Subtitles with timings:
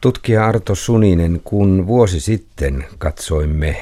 [0.00, 3.76] Tutkija Arto Suninen, kun vuosi sitten katsoimme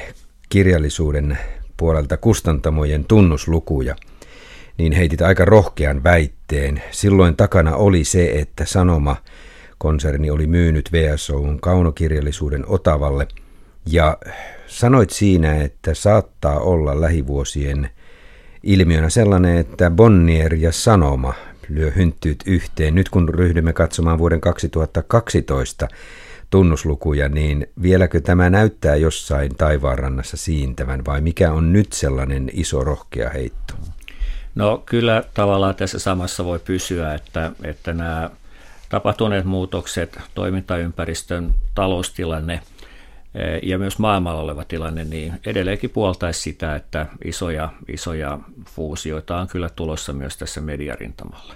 [0.49, 1.37] kirjallisuuden
[1.77, 3.95] puolelta kustantamojen tunnuslukuja,
[4.77, 6.81] niin heitit aika rohkean väitteen.
[6.91, 9.15] Silloin takana oli se, että Sanoma
[9.77, 13.27] konserni oli myynyt VSOun kaunokirjallisuuden Otavalle
[13.85, 14.17] ja
[14.67, 17.89] sanoit siinä, että saattaa olla lähivuosien
[18.63, 21.33] ilmiönä sellainen, että Bonnier ja Sanoma
[21.69, 22.95] lyö hynttyyt yhteen.
[22.95, 25.87] Nyt kun ryhdymme katsomaan vuoden 2012
[26.49, 33.29] tunnuslukuja, niin vieläkö tämä näyttää jossain taivaanrannassa siintävän vai mikä on nyt sellainen iso rohkea
[33.29, 33.73] heitto?
[34.55, 38.29] No kyllä tavallaan tässä samassa voi pysyä, että, että nämä
[38.89, 42.53] tapahtuneet muutokset, toimintaympäristön taloustilanne
[43.35, 49.47] eh, ja myös maailmalla oleva tilanne, niin edelleenkin puoltaisi sitä, että isoja, isoja fuusioita on
[49.47, 51.55] kyllä tulossa myös tässä mediarintamalla.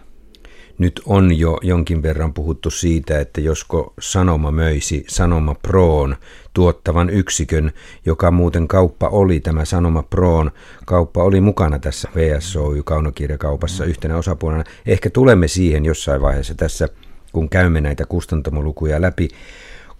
[0.77, 6.15] Nyt on jo jonkin verran puhuttu siitä, että josko Sanoma möisi Sanoma Proon
[6.53, 7.71] tuottavan yksikön,
[8.05, 10.51] joka muuten kauppa oli, tämä Sanoma Proon
[10.85, 14.63] kauppa oli mukana tässä VSOY kaunokirjakaupassa yhtenä osapuolena.
[14.85, 16.89] Ehkä tulemme siihen jossain vaiheessa tässä,
[17.31, 19.29] kun käymme näitä kustantamolukuja läpi.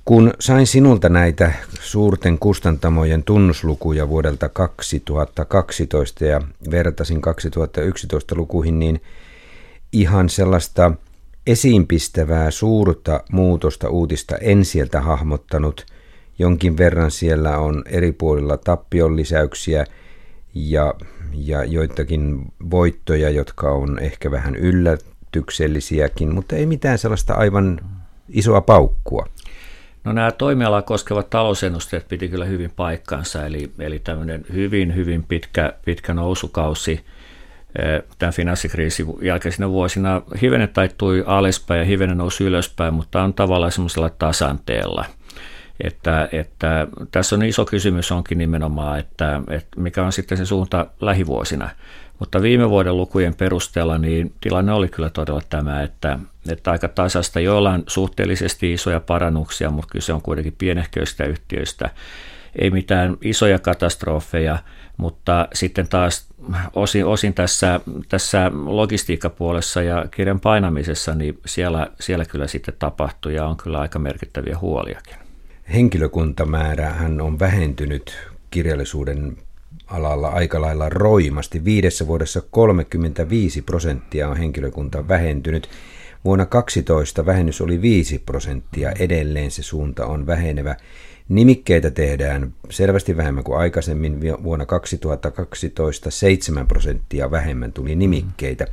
[0.06, 9.02] Kun sain sinulta näitä suurten kustantamojen tunnuslukuja vuodelta 2012 ja vertasin 2011 lukuihin, niin
[9.94, 10.92] ihan sellaista
[11.48, 15.86] esiinpistävää suurta muutosta uutista en sieltä hahmottanut.
[16.40, 19.86] Jonkin verran siellä on eri puolilla tappion lisäyksiä
[20.54, 20.94] ja,
[21.34, 27.80] ja joitakin voittoja, jotka on ehkä vähän yllätyksellisiäkin, mutta ei mitään sellaista aivan
[28.30, 29.28] isoa paukkua.
[30.04, 35.74] No nämä toimialaa koskevat talousennusteet piti kyllä hyvin paikkansa, eli, eli tämmöinen hyvin, hyvin pitkä,
[35.86, 37.00] pitkä nousukausi–
[38.20, 44.10] tämän finanssikriisin jälkeisinä vuosina hivenen taittui alaspäin ja hivenen nousi ylöspäin, mutta on tavallaan semmoisella
[44.10, 45.06] tasanteella.
[45.84, 50.86] Että, että tässä on iso kysymys onkin nimenomaan, että, että mikä on sitten se suunta
[51.02, 51.70] lähivuosina.
[52.20, 57.40] Mutta viime vuoden lukujen perusteella niin tilanne oli kyllä todella tämä, että, että aika tasasta
[57.40, 61.90] joillain suhteellisesti isoja parannuksia, mutta kyse on kuitenkin pienehköistä yhtiöistä.
[62.62, 64.58] Ei mitään isoja katastrofeja,
[64.98, 66.28] mutta sitten taas
[66.76, 73.46] osin, osin tässä, tässä logistiikkapuolessa ja kirjan painamisessa, niin siellä, siellä kyllä sitten tapahtuu ja
[73.46, 75.16] on kyllä aika merkittäviä huoliakin.
[75.74, 78.18] Henkilökuntamäärä hän on vähentynyt
[78.52, 79.38] kirjallisuuden
[79.88, 81.66] alalla aika lailla roimasti.
[81.66, 85.70] Viidessä vuodessa 35 prosenttia on henkilökunta vähentynyt.
[86.26, 90.76] Vuonna 12 vähennys oli 5 prosenttia, edelleen se suunta on vähenevä.
[91.34, 94.22] Nimikkeitä tehdään selvästi vähemmän kuin aikaisemmin.
[94.44, 98.68] Vuonna 2012 7 prosenttia vähemmän tuli nimikkeitä.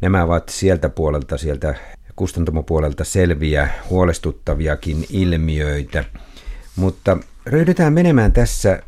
[0.00, 1.74] Nämä ovat sieltä puolelta, sieltä
[2.16, 6.04] kustantamopuolelta selviä, huolestuttaviakin ilmiöitä.
[6.76, 8.82] Mutta ryhdytään menemään tässä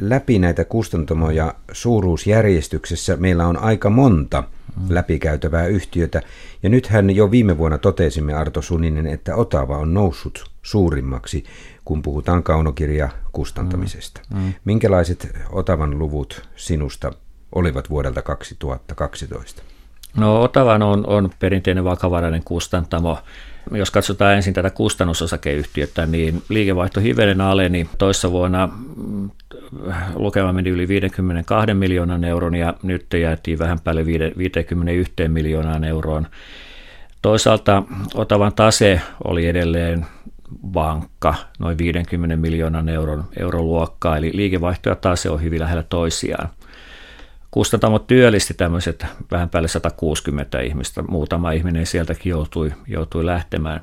[0.00, 3.16] läpi näitä kustantamoja suuruusjärjestyksessä.
[3.16, 4.44] Meillä on aika monta
[4.88, 6.22] läpikäytävää yhtiötä.
[6.62, 11.44] Ja nythän jo viime vuonna totesimme Arto Suninen, että Otava on noussut suurimmaksi
[11.84, 14.20] kun puhutaan kaunokirja kustantamisesta.
[14.30, 14.40] Mm.
[14.40, 14.52] Mm.
[14.64, 17.12] Minkälaiset Otavan luvut sinusta
[17.54, 19.62] olivat vuodelta 2012?
[20.16, 23.18] No Otavan on, on perinteinen vakavarainen kustantamo.
[23.72, 27.88] Jos katsotaan ensin tätä kustannusosakeyhtiötä, niin liikevaihto hivenen aleni.
[27.98, 28.68] Toissa vuonna
[30.14, 36.26] lukema meni yli 52 miljoonan euron ja nyt jäätiin vähän päälle 51 miljoonaan euroon.
[37.22, 37.82] Toisaalta
[38.14, 40.06] Otavan tase oli edelleen
[40.74, 46.48] vankka, noin 50 miljoonan euron, euron luokkaa, eli liikevaihto ja tase on hyvin lähellä toisiaan.
[47.52, 53.80] Kustantamo työllisti tämmöiset vähän päälle 160 ihmistä, muutama ihminen sieltäkin joutui, joutui lähtemään.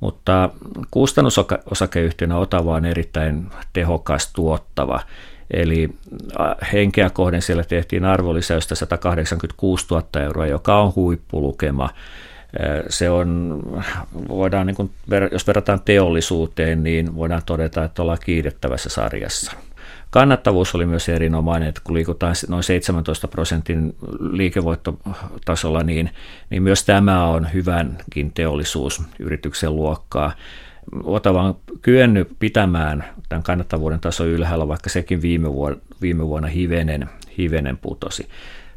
[0.00, 0.50] Mutta
[0.90, 5.00] kustannusosakeyhtiönä Otava on erittäin tehokas tuottava.
[5.50, 5.88] Eli
[6.72, 11.88] henkeä kohden siellä tehtiin arvonlisäystä 186 000 euroa, joka on huippulukema
[12.88, 13.60] se on,
[14.28, 14.90] voidaan niin kuin,
[15.32, 19.52] jos verrataan teollisuuteen, niin voidaan todeta, että ollaan kiitettävässä sarjassa.
[20.10, 26.10] Kannattavuus oli myös erinomainen, että kun liikutaan noin 17 prosentin liikevoittotasolla, niin,
[26.50, 30.32] niin myös tämä on hyvänkin teollisuusyrityksen luokkaa.
[31.04, 37.08] Otava on kyennyt pitämään tämän kannattavuuden taso ylhäällä, vaikka sekin viime vuonna, viime vuonna hivenen,
[37.38, 38.28] hivenen putosi.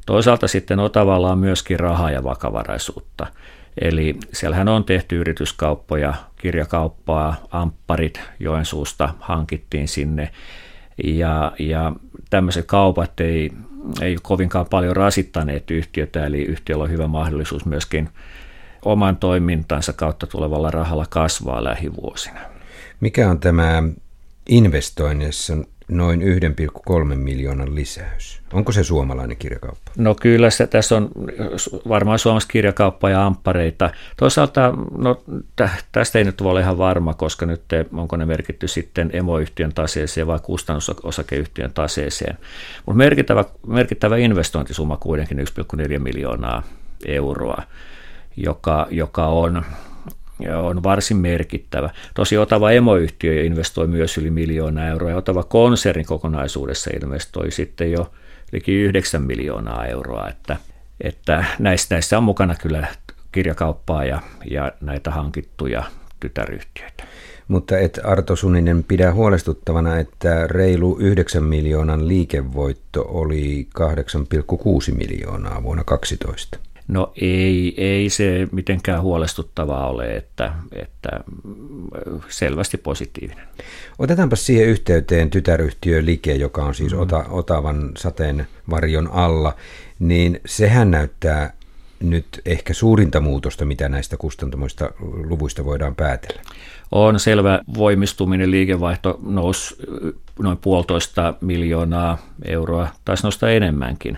[0.05, 3.27] Toisaalta sitten Otavalla on myöskin rahaa ja vakavaraisuutta.
[3.81, 10.31] Eli siellähän on tehty yrityskauppoja, kirjakauppaa, ampparit Joensuusta hankittiin sinne.
[11.03, 11.93] Ja, ja
[12.29, 13.51] tämmöiset kaupat ei,
[14.01, 18.09] ei kovinkaan paljon rasittaneet yhtiötä, eli yhtiöllä on hyvä mahdollisuus myöskin
[18.85, 22.39] oman toimintansa kautta tulevalla rahalla kasvaa lähivuosina.
[22.99, 23.83] Mikä on tämä
[24.49, 25.53] investoinnissa
[25.87, 28.41] noin 1,3 miljoonan lisäys?
[28.53, 29.91] Onko se suomalainen kirjakauppa?
[29.97, 31.09] No kyllä se, tässä on
[31.87, 33.89] varmaan suomalaista kirjakauppa ja amppareita.
[34.17, 35.23] Toisaalta no,
[35.91, 37.61] tästä ei nyt voi olla ihan varma, koska nyt
[37.93, 42.37] onko ne merkitty sitten emoyhtiön taseeseen vai kustannusosakeyhtiön taseeseen.
[42.85, 46.63] Mutta merkittävä, merkittävä investointisumma kuitenkin 1,4 miljoonaa
[47.05, 47.63] euroa,
[48.37, 49.65] joka, joka on
[50.63, 51.89] on varsin merkittävä.
[52.13, 58.11] Tosi Otava emoyhtiö investoi myös yli miljoonaa euroa ja Otava konsernin kokonaisuudessa investoi sitten jo
[58.51, 60.57] liki 9 miljoonaa euroa, että,
[61.01, 62.87] että näissä, näissä on mukana kyllä
[63.31, 64.21] kirjakauppaa ja,
[64.51, 65.83] ja näitä hankittuja
[66.19, 67.03] tytäryhtiöitä.
[67.47, 75.83] Mutta et Arto Suninen pidä huolestuttavana, että reilu 9 miljoonan liikevoitto oli 8,6 miljoonaa vuonna
[75.83, 76.72] 2012.
[76.87, 81.09] No ei, ei se mitenkään huolestuttavaa ole, että, että
[82.29, 83.47] selvästi positiivinen.
[83.99, 86.99] Otetaanpa siihen yhteyteen tytäryhtiö Like, joka on siis mm.
[86.99, 89.55] Ota, Otavan sateen varjon alla,
[89.99, 91.53] niin sehän näyttää
[91.99, 96.41] nyt ehkä suurinta muutosta, mitä näistä kustantamoista luvuista voidaan päätellä.
[96.91, 99.75] On selvä voimistuminen, liikevaihto nousi
[100.39, 104.17] noin puolitoista miljoonaa euroa, taisi nostaa enemmänkin.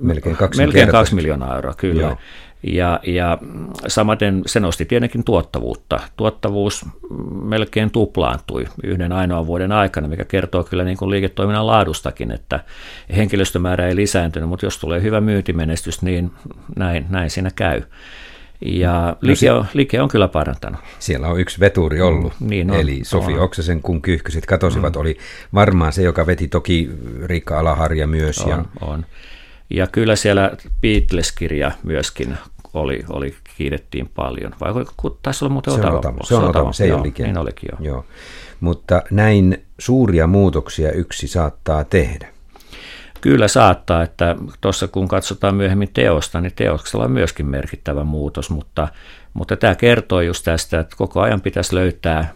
[0.00, 2.02] Melkein kaksi, Melkein kaksi miljoonaa euroa, kyllä.
[2.02, 2.16] Joo.
[2.62, 3.38] Ja, ja
[3.86, 6.00] samaten se nosti tietenkin tuottavuutta.
[6.16, 6.84] Tuottavuus
[7.42, 12.60] melkein tuplaantui yhden ainoan vuoden aikana, mikä kertoo kyllä niin kuin liiketoiminnan laadustakin, että
[13.16, 16.30] henkilöstömäärä ei lisääntynyt, mutta jos tulee hyvä myyntimenestys, niin
[16.76, 17.82] näin, näin siinä käy.
[18.60, 20.80] Ja no Like, on, kyllä parantanut.
[20.98, 23.40] Siellä on yksi veturi ollut, mm, niin on, eli Sofi on.
[23.40, 25.00] Oksasen, kun kyyhkysit katosivat, mm.
[25.00, 25.16] oli
[25.54, 26.90] varmaan se, joka veti toki
[27.24, 28.38] Riikka Alaharja myös.
[28.38, 28.64] On, ja...
[28.80, 29.06] on.
[29.70, 30.50] Ja kyllä siellä
[30.82, 32.38] Beatles-kirja myöskin
[32.74, 34.54] oli, oli kiitettiin paljon.
[34.60, 34.72] Vai
[35.22, 35.92] taisi olla muuten se otava?
[35.92, 36.18] On otava.
[36.24, 37.86] Se on otava, se ei ole Niin olikin jo.
[37.90, 38.04] Joo.
[38.60, 42.28] Mutta näin suuria muutoksia yksi saattaa tehdä.
[43.20, 48.88] Kyllä saattaa, että tuossa kun katsotaan myöhemmin teosta, niin teoksella on myöskin merkittävä muutos, mutta,
[49.34, 52.34] mutta tämä kertoo just tästä, että koko ajan pitäisi löytää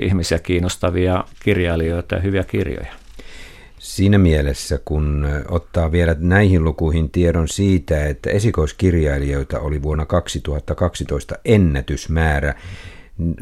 [0.00, 2.92] ihmisiä kiinnostavia kirjailijoita ja hyviä kirjoja.
[3.80, 12.54] Siinä mielessä, kun ottaa vielä näihin lukuihin tiedon siitä, että esikoiskirjailijoita oli vuonna 2012 ennätysmäärä,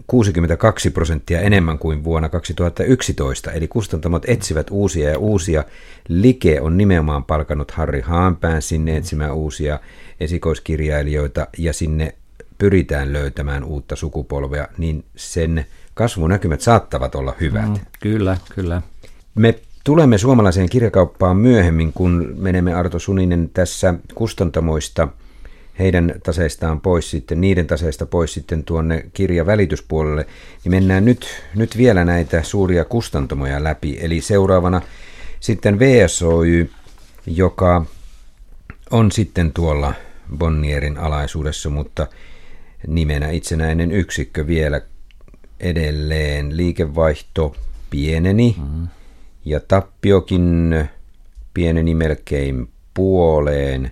[0.06, 5.64] 62 prosenttia enemmän kuin vuonna 2011, eli kustantamot etsivät uusia ja uusia.
[6.08, 9.80] Like on nimenomaan palkannut Harri Haanpään sinne etsimään uusia
[10.20, 12.14] esikoiskirjailijoita ja sinne
[12.58, 17.68] pyritään löytämään uutta sukupolvea, niin sen kasvunäkymät saattavat olla hyvät.
[17.68, 18.82] Mm, kyllä, kyllä.
[19.34, 19.58] Me
[19.88, 25.08] Tulemme suomalaiseen kirjakauppaan myöhemmin, kun menemme Arto Suninen tässä kustantamoista
[25.78, 30.26] heidän taseistaan pois sitten, niiden taseista pois sitten tuonne kirjavälityspuolelle,
[30.64, 33.98] niin mennään nyt, nyt vielä näitä suuria kustantamoja läpi.
[34.00, 34.82] Eli seuraavana
[35.40, 36.70] sitten VSOY,
[37.26, 37.84] joka
[38.90, 39.94] on sitten tuolla
[40.36, 42.06] Bonnierin alaisuudessa, mutta
[42.86, 44.80] nimenä itsenäinen yksikkö vielä
[45.60, 46.56] edelleen.
[46.56, 47.56] Liikevaihto
[47.90, 48.56] pieneni.
[48.58, 48.97] Mm-hmm
[49.48, 50.74] ja tappiokin
[51.54, 53.90] pieneni melkein puoleen,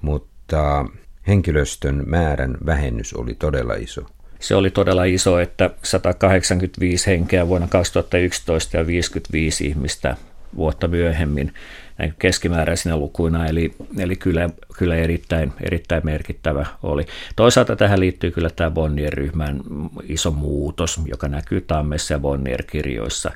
[0.00, 0.86] mutta
[1.26, 4.02] henkilöstön määrän vähennys oli todella iso.
[4.40, 10.16] Se oli todella iso, että 185 henkeä vuonna 2011 ja 55 ihmistä
[10.56, 11.54] vuotta myöhemmin
[11.98, 17.06] näin keskimääräisinä lukuina, eli, eli kyllä, kyllä erittäin, erittäin merkittävä oli.
[17.36, 19.60] Toisaalta tähän liittyy kyllä tämä Bonnier-ryhmän
[20.02, 23.30] iso muutos, joka näkyy Tammessa ja Bonnier-kirjoissa.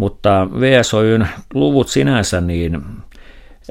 [0.00, 2.74] Mutta VSOYn luvut sinänsä niin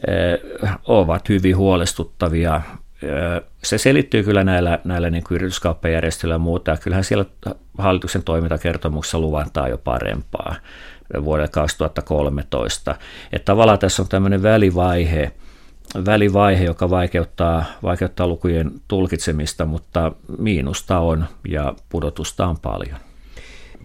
[0.08, 2.62] eh, ovat hyvin huolestuttavia.
[3.04, 6.78] Eh, se selittyy kyllä näillä, näillä niin yrityskauppajärjestöillä ja muuta.
[6.78, 7.26] Kyllähän siellä
[7.78, 10.56] hallituksen toimintakertomuksessa luvantaa jo parempaa
[11.24, 12.96] vuodelle 2013.
[13.32, 15.32] Että tavallaan tässä on tämmöinen välivaihe,
[16.06, 23.09] välivaihe, joka vaikeuttaa, vaikeuttaa lukujen tulkitsemista, mutta miinusta on ja pudotusta on paljon.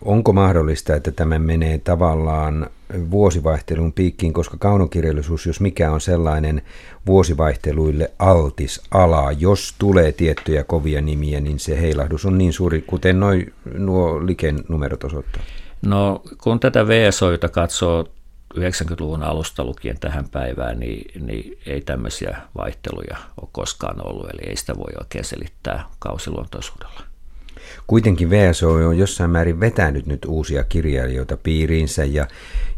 [0.04, 2.70] Onko mahdollista, että tämä menee tavallaan
[3.10, 6.62] vuosivaihtelun piikkiin, koska kaunokirjallisuus, jos mikä on sellainen
[7.06, 13.20] vuosivaihteluille altis ala, jos tulee tiettyjä kovia nimiä, niin se heilahdus on niin suuri, kuten
[13.20, 13.46] noi,
[13.78, 15.42] nuo liken numerot osoittaa.
[15.82, 18.08] No kun tätä VSOita katsoo
[18.58, 24.56] 90-luvun alusta lukien tähän päivään, niin, niin ei tämmöisiä vaihteluja ole koskaan ollut, eli ei
[24.56, 27.13] sitä voi oikein selittää kausiluontoisuudella.
[27.86, 32.26] Kuitenkin VSO on jossain määrin vetänyt nyt uusia kirjailijoita piiriinsä ja,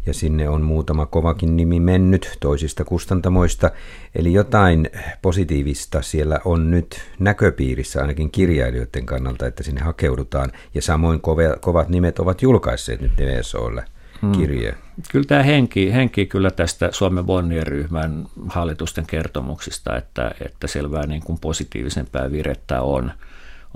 [0.05, 3.71] ja sinne on muutama kovakin nimi mennyt toisista kustantamoista.
[4.15, 4.89] Eli jotain
[5.21, 10.51] positiivista siellä on nyt näköpiirissä ainakin kirjailijoiden kannalta, että sinne hakeudutaan.
[10.73, 11.21] Ja samoin
[11.59, 13.85] kovat nimet ovat julkaisseet nyt VSOlle
[14.21, 14.31] hmm.
[14.31, 14.75] kirje.
[15.11, 21.39] Kyllä tämä henki, henki kyllä tästä Suomen Bonnier-ryhmän hallitusten kertomuksista, että, että selvää niin kuin
[21.39, 23.11] positiivisempää virettä on,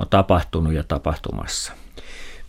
[0.01, 1.73] on tapahtunut ja tapahtumassa.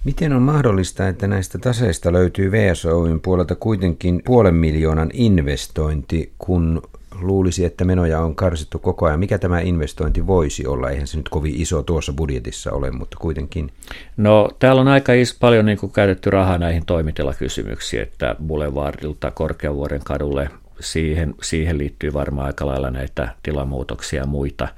[0.04, 6.82] Miten on mahdollista, että näistä taseista löytyy VSOyn puolelta kuitenkin puolen miljoonan investointi, kun
[7.20, 9.20] luulisi, että menoja on karsittu koko ajan.
[9.20, 10.90] Mikä tämä investointi voisi olla?
[10.90, 13.70] Eihän se nyt kovin iso tuossa budjetissa ole, mutta kuitenkin.
[14.16, 20.04] No täällä on aika is, paljon niin kuin käytetty rahaa näihin toimitilakysymyksiin, että Boulevardilta Korkeavuoren
[20.04, 24.68] kadulle siihen, siihen liittyy varmaan aika lailla näitä tilamuutoksia ja muita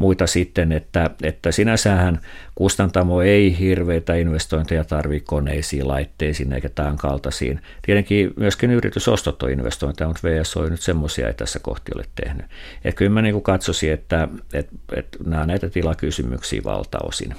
[0.00, 2.20] muita sitten, että, että sinänsähän
[2.54, 7.60] kustantamo ei hirveitä investointeja tarvitse koneisiin, laitteisiin eikä tämän kaltaisiin.
[7.82, 12.46] Tietenkin myöskin yritysostot on investointeja, mutta VSO nyt semmoisia ei tässä kohti ole tehnyt.
[12.84, 17.34] Et kyllä mä niin katsoisin, että, että, että nämä näitä tilakysymyksiä valtaosin.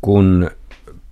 [0.00, 0.50] Kun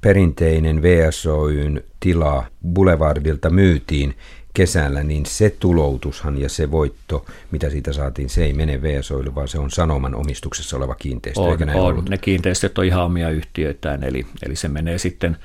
[0.00, 4.14] perinteinen VSOyn tila Boulevardilta myytiin,
[4.58, 9.48] kesällä, niin se tuloutushan ja se voitto, mitä siitä saatiin, se ei mene VSOille, vaan
[9.48, 11.84] se on Sanoman omistuksessa oleva kiinteistö, on, eikä näin on.
[11.84, 12.08] ollut?
[12.08, 15.36] Ne kiinteistöt on ihan omia yhtiöitään, eli, eli se menee sitten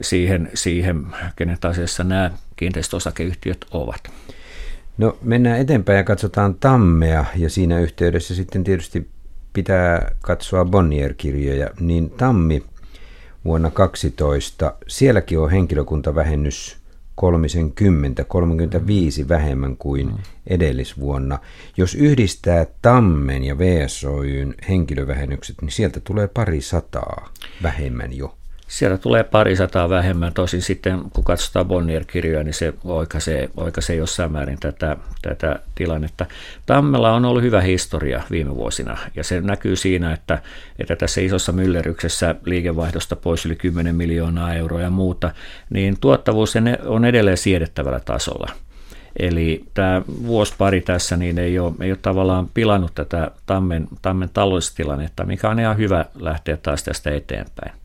[0.00, 4.10] siihen, siihen kenen taseessa nämä kiinteistöosakeyhtiöt ovat.
[4.98, 9.08] No mennään eteenpäin ja katsotaan Tammea, ja siinä yhteydessä sitten tietysti
[9.52, 12.62] pitää katsoa Bonnier-kirjoja, niin Tammi
[13.44, 16.79] vuonna 12, sielläkin on henkilökuntavähennys
[17.20, 20.18] 30, 35 vähemmän kuin mm.
[20.46, 21.38] edellisvuonna.
[21.76, 27.28] Jos yhdistää Tammen ja VSOYn henkilövähennykset, niin sieltä tulee pari sataa
[27.62, 28.39] vähemmän jo.
[28.70, 30.32] Sieltä tulee pari sataa vähemmän.
[30.32, 36.26] Tosin sitten, kun katsotaan Bonnier-kirjoja, niin se oikaisee, oikaisee jossain määrin tätä, tätä tilannetta.
[36.66, 40.42] Tammella on ollut hyvä historia viime vuosina, ja se näkyy siinä, että,
[40.78, 45.30] että tässä isossa myllerryksessä liikevaihdosta pois yli 10 miljoonaa euroa ja muuta,
[45.70, 46.54] niin tuottavuus
[46.86, 48.50] on edelleen siedettävällä tasolla.
[49.18, 54.30] Eli tämä vuosi pari tässä niin ei ole, ei ole tavallaan pilannut tätä Tammen, tammen
[54.32, 57.79] taloudellista tilannetta, mikä on ihan hyvä lähteä taas tästä eteenpäin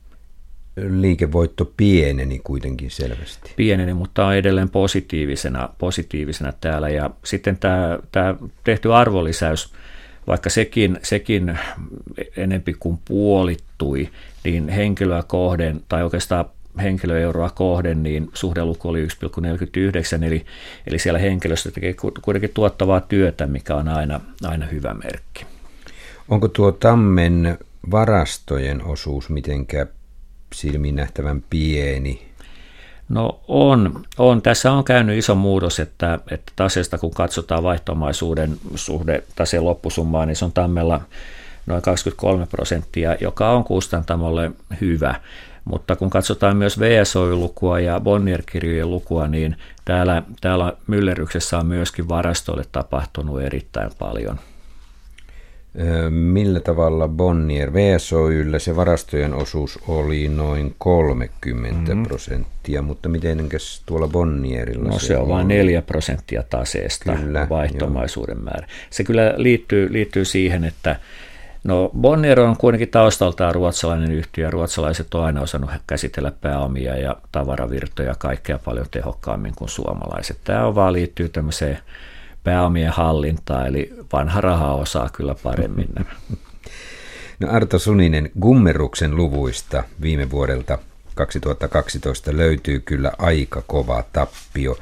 [0.78, 3.54] liikevoitto pieneni kuitenkin selvästi.
[3.56, 6.90] Pieneni, mutta on edelleen positiivisena, positiivisena täällä.
[6.90, 9.74] Ja sitten tämä, tämä tehty arvonlisäys,
[10.28, 11.60] vaikka sekin, sekin
[12.38, 14.10] enempi kuin puolittui,
[14.44, 16.46] niin henkilöä kohden, tai oikeastaan
[16.82, 20.46] henkilöeuroa kohden, niin suhdeluku oli 1,49, eli,
[20.88, 25.46] eli siellä henkilöstö tekee kuitenkin tuottavaa työtä, mikä on aina, aina hyvä merkki.
[26.30, 27.58] Onko tuo Tammen
[27.92, 29.88] varastojen osuus mitenkä
[30.56, 32.26] silmiin nähtävän pieni?
[33.10, 34.42] No on, on.
[34.42, 40.36] Tässä on käynyt iso muutos, että, että taseesta kun katsotaan vaihtomaisuuden suhde taseen loppusummaa, niin
[40.36, 41.02] se on tammella
[41.66, 45.16] noin 23 prosenttia, joka on kustantamolle hyvä.
[45.66, 52.66] Mutta kun katsotaan myös VSO-lukua ja Bonnier-kirjojen lukua, niin täällä, täällä myllerryksessä on myöskin varastoille
[52.72, 54.40] tapahtunut erittäin paljon–
[56.10, 62.04] Millä tavalla Bonnier VSOYllä se varastojen osuus oli noin 30 mm-hmm.
[62.04, 63.50] prosenttia, mutta miten
[63.86, 68.44] tuolla Bonnierilla no, se, se on, vain 4 prosenttia taseesta kyllä, vaihtomaisuuden joo.
[68.44, 68.68] määrä.
[68.90, 70.96] Se kyllä liittyy, liittyy siihen, että
[71.64, 74.52] No Bonnier on kuitenkin taustaltaan ruotsalainen yhtiö.
[74.52, 80.38] Ruotsalaiset on aina osannut käsitellä pääomia ja tavaravirtoja kaikkea paljon tehokkaammin kuin suomalaiset.
[80.44, 81.78] Tämä on vaan liittyy tämmöiseen
[82.46, 86.12] pääomien hallintaa, eli vanha raha osaa kyllä paremmin nämä.
[87.40, 90.78] No Arto Suninen, Gummeruksen luvuista viime vuodelta
[91.16, 94.78] 2012 löytyy kyllä aika kova tappio.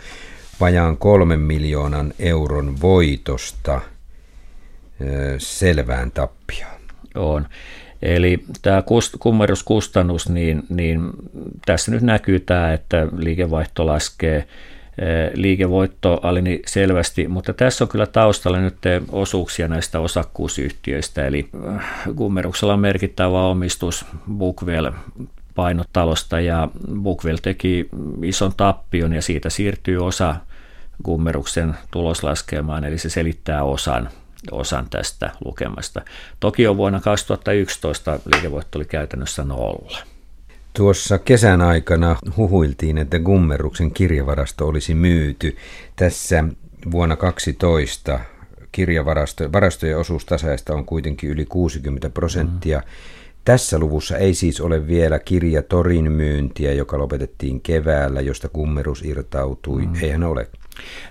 [0.60, 3.82] Vajaan kolmen miljoonan euron voitosta
[5.38, 6.82] selvään tappioon.
[7.15, 7.48] On.
[8.01, 8.84] Eli tämä
[9.20, 11.12] kummeruskustannus, niin, niin
[11.65, 14.48] tässä nyt näkyy tämä, että liikevaihto laskee–
[15.33, 18.77] liikevoitto aleni selvästi, mutta tässä on kyllä taustalla nyt
[19.12, 21.50] osuuksia näistä osakkuusyhtiöistä, eli
[22.15, 24.91] Gummeruksella on merkittävä omistus Bookvel
[25.55, 26.67] painotalosta ja
[27.01, 27.89] Bookvel teki
[28.23, 30.35] ison tappion ja siitä siirtyy osa
[31.03, 34.09] Gummeruksen tuloslaskelmaan, eli se selittää osan
[34.51, 36.01] osan tästä lukemasta.
[36.39, 40.12] Toki on vuonna 2011 liikevoitto oli käytännössä nolla.
[40.77, 45.57] Tuossa kesän aikana huhuiltiin, että Gummeruksen kirjavarasto olisi myyty.
[45.95, 46.43] Tässä
[46.91, 48.19] vuonna 12
[48.71, 52.79] kirjavarastojen osuus tasaista on kuitenkin yli 60 prosenttia.
[52.79, 52.85] Mm.
[53.45, 59.85] Tässä luvussa ei siis ole vielä kirja Torin myyntiä, joka lopetettiin keväällä, josta kummerus irtautui.
[59.85, 59.95] Mm.
[60.01, 60.47] Eihän ole.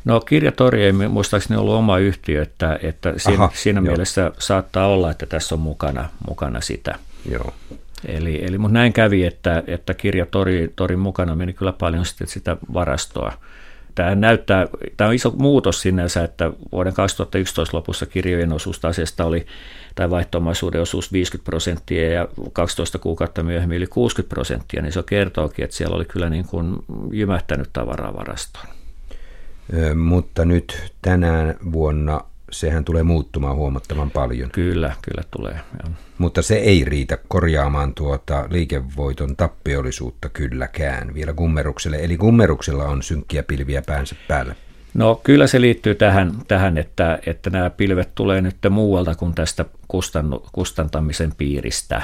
[0.04, 5.10] No kirjatori ei muistaakseni ollut oma yhtiö, että, että siinä, Aha, siinä mielessä saattaa olla,
[5.10, 6.98] että tässä on mukana, mukana sitä.
[7.30, 7.52] Joo.
[8.06, 12.56] Eli, eli mutta näin kävi, että, että kirjatori torin mukana meni kyllä paljon sitten sitä
[12.72, 13.32] varastoa.
[13.94, 14.66] Tämä näyttää,
[14.96, 19.46] tämä on iso muutos sinänsä, että vuoden 2011 lopussa kirjojen osuus asiasta oli,
[19.94, 25.64] tai vaihtoomaisuuden osuus 50 prosenttia ja 12 kuukautta myöhemmin yli 60 prosenttia, niin se kertookin,
[25.64, 26.76] että siellä oli kyllä niin kuin
[27.12, 28.66] jymähtänyt tavaraa varastoon.
[29.94, 32.20] Mutta nyt tänään vuonna
[32.52, 34.50] sehän tulee muuttumaan huomattavan paljon.
[34.50, 35.60] Kyllä, kyllä tulee.
[35.82, 35.92] Joo.
[36.18, 41.96] Mutta se ei riitä korjaamaan tuota liikevoiton tappiollisuutta kylläkään vielä kummerukselle.
[41.96, 44.54] Eli kummeruksella on synkkiä pilviä päänsä päällä.
[44.94, 49.64] No kyllä se liittyy tähän, tähän että, että nämä pilvet tulee nyt muualta kuin tästä
[49.88, 52.02] kustannu, kustantamisen piiristä.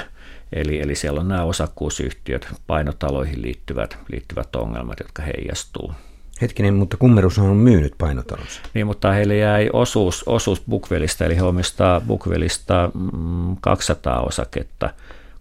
[0.53, 5.93] Eli, eli siellä on nämä osakkuusyhtiöt, painotaloihin liittyvät, liittyvät ongelmat, jotka heijastuu.
[6.41, 8.61] Hetkinen, mutta Kummerus on myynyt painotalonsa.
[8.73, 12.91] Niin, mutta heille jäi osuus, osuus Bookvelista, eli he omistaa Bookvelista
[13.61, 14.89] 200 mm, osaketta,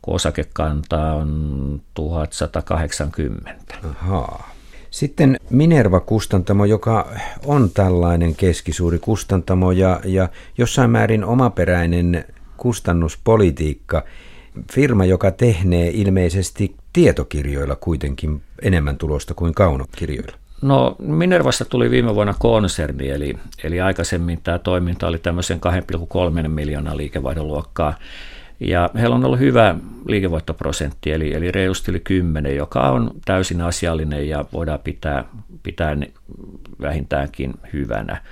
[0.02, 3.74] kun osakekanta on 1180.
[3.90, 4.50] Ahaa.
[4.90, 7.12] Sitten Minerva-kustantamo, joka
[7.46, 10.28] on tällainen keskisuuri kustantamo ja, ja
[10.58, 12.24] jossain määrin omaperäinen
[12.56, 14.04] kustannuspolitiikka.
[14.72, 20.38] Firma, joka tehnee ilmeisesti tietokirjoilla kuitenkin enemmän tulosta kuin kaunokirjoilla.
[20.62, 23.34] No Minervasta tuli viime vuonna konserni, eli,
[23.64, 25.60] eli aikaisemmin tämä toiminta oli tämmöisen
[26.42, 27.94] 2,3 miljoonaa liikevaihdon luokkaa.
[28.60, 29.74] Ja heillä on ollut hyvä
[30.06, 35.24] liikevoittoprosentti, eli, eli reilusti yli 10, joka on täysin asiallinen ja voidaan pitää,
[35.62, 35.96] pitää
[36.80, 38.22] vähintäänkin hyvänä.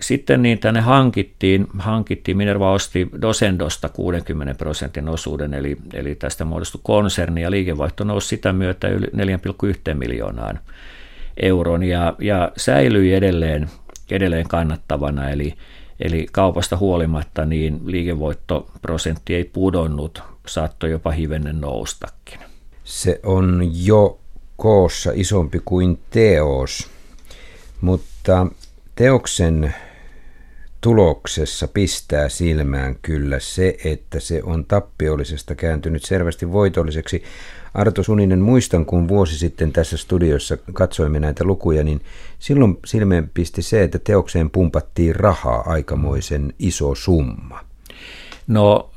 [0.00, 6.80] Sitten niin tänne hankittiin, hankittiin Minerva osti Dosendosta 60 prosentin osuuden, eli, eli tästä muodostui
[6.84, 10.58] konserni ja liikevaihto nousi sitä myötä yli 4,1 miljoonaan
[11.42, 13.70] euron ja, ja säilyi edelleen,
[14.10, 15.54] edelleen kannattavana, eli,
[16.00, 22.38] eli kaupasta huolimatta niin liikevoittoprosentti ei pudonnut, saattoi jopa hivenen noustakin.
[22.84, 24.18] Se on jo
[24.56, 26.90] koossa isompi kuin teos,
[27.80, 28.46] mutta
[28.94, 29.74] teoksen
[30.80, 37.22] tuloksessa pistää silmään kyllä se, että se on tappiollisesta kääntynyt selvästi voitolliseksi.
[37.74, 42.00] Arto Suninen, muistan kun vuosi sitten tässä studiossa katsoimme näitä lukuja, niin
[42.38, 47.60] silloin silmeen pisti se, että teokseen pumpattiin rahaa aikamoisen iso summa.
[48.46, 48.90] No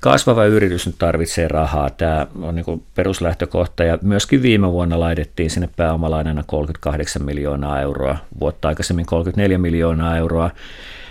[0.00, 1.90] kasvava yritys nyt tarvitsee rahaa.
[1.90, 8.68] Tämä on niin peruslähtökohta ja myöskin viime vuonna laitettiin sinne pääomalainana 38 miljoonaa euroa, vuotta
[8.68, 10.50] aikaisemmin 34 miljoonaa euroa.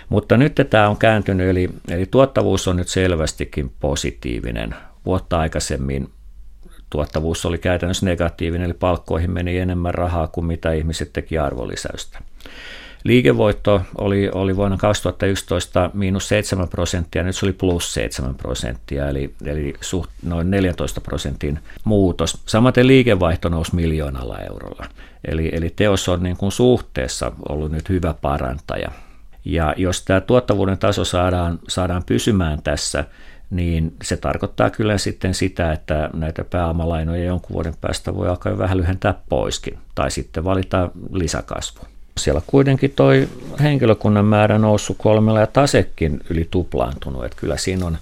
[0.08, 4.74] Mutta nyt tämä on kääntynyt, eli, eli tuottavuus on nyt selvästikin positiivinen.
[5.06, 6.08] Vuotta aikaisemmin
[6.90, 12.18] tuottavuus oli käytännössä negatiivinen, eli palkkoihin meni enemmän rahaa kuin mitä ihmiset teki arvonlisäystä.
[13.04, 19.34] Liikevoitto oli, oli vuonna 2011 miinus 7 prosenttia, nyt se oli plus 7 prosenttia, eli,
[19.44, 22.42] eli suht, noin 14 prosentin muutos.
[22.46, 24.86] Samaten liikevaihto nousi miljoonalla eurolla,
[25.24, 28.90] eli, eli teos on niin kuin suhteessa ollut nyt hyvä parantaja.
[29.44, 33.04] Ja jos tämä tuottavuuden taso saadaan, saadaan pysymään tässä,
[33.50, 38.78] niin se tarkoittaa kyllä sitten sitä, että näitä pääomalainoja jonkun vuoden päästä voi alkaa vähän
[38.78, 41.80] lyhentää poiskin, tai sitten valita lisäkasvu.
[42.18, 43.28] Siellä kuitenkin toi
[43.62, 47.98] henkilökunnan määrä noussut kolmella ja tasekin yli tuplaantunut, että kyllä siinä on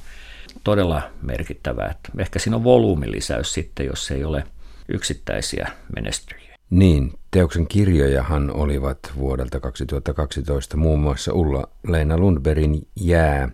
[0.64, 1.90] todella merkittävää.
[1.90, 3.10] Että ehkä siinä on volyymin
[3.42, 4.44] sitten, jos ei ole
[4.88, 6.56] yksittäisiä menestyjiä.
[6.70, 13.48] Niin, teoksen kirjojahan olivat vuodelta 2012 muun muassa Ulla-Leena Lundbergin Jää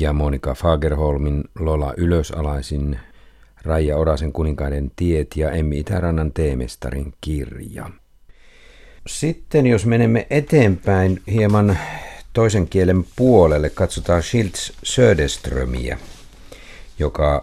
[0.00, 2.98] ja Monika Fagerholmin Lola Ylösalaisin,
[3.62, 7.90] Raija Orasen kuninkaiden tiet ja Emmi Itärannan teemestarin kirja.
[9.06, 11.78] Sitten jos menemme eteenpäin hieman
[12.32, 15.98] toisen kielen puolelle, katsotaan Schiltz Söderströmiä,
[16.98, 17.42] joka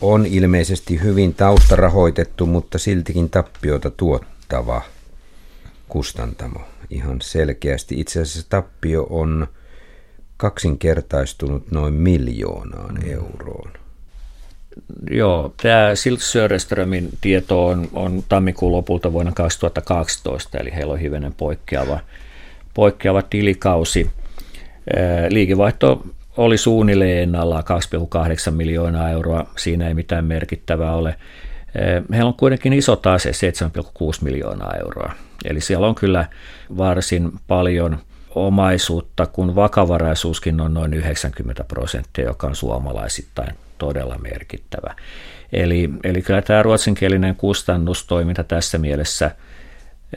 [0.00, 4.82] on ilmeisesti hyvin taustarahoitettu, mutta siltikin tappiota tuottava
[5.88, 6.60] kustantamo.
[6.90, 8.00] Ihan selkeästi.
[8.00, 9.48] Itse asiassa tappio on
[10.36, 13.10] kaksinkertaistunut noin miljoonaan mm.
[13.10, 13.72] euroon.
[15.10, 21.34] Joo, tämä Silt Söderströmin tieto on, on tammikuun lopulta vuonna 2012, eli heillä on hivenen
[21.34, 22.00] poikkeava,
[22.74, 24.10] poikkeava tilikausi.
[25.28, 27.64] Liikevaihto oli suunnilleen ennallaan
[28.48, 31.16] 2,8 miljoonaa euroa, siinä ei mitään merkittävää ole.
[32.12, 35.12] Heillä on kuitenkin iso tase, 7,6 miljoonaa euroa.
[35.44, 36.26] Eli siellä on kyllä
[36.76, 37.98] varsin paljon
[38.36, 44.94] omaisuutta, kun vakavaraisuuskin on noin 90 prosenttia, joka on suomalaisittain todella merkittävä.
[45.52, 49.30] Eli, eli kyllä tämä ruotsinkielinen kustannustoiminta tässä mielessä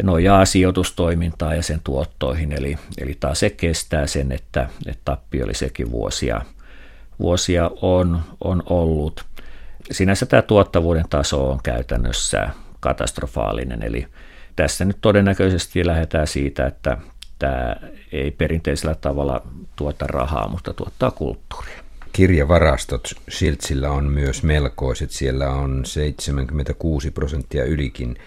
[0.04, 6.42] nojaa sijoitustoimintaan ja sen tuottoihin, eli, eli taas se kestää sen, että, että tappiollisekin vuosia,
[7.20, 9.26] vuosia on, on ollut.
[9.92, 14.08] Sinänsä tämä tuottavuuden taso on käytännössä katastrofaalinen, eli
[14.56, 16.98] tässä nyt todennäköisesti lähdetään siitä, että
[17.40, 17.76] tämä
[18.12, 19.42] ei perinteisellä tavalla
[19.76, 21.84] tuota rahaa, mutta tuottaa kulttuuria.
[22.14, 25.12] Kirjavarastot Schiltzillä on myös melkoiset.
[25.12, 28.18] Siellä on 76 prosenttia ylikin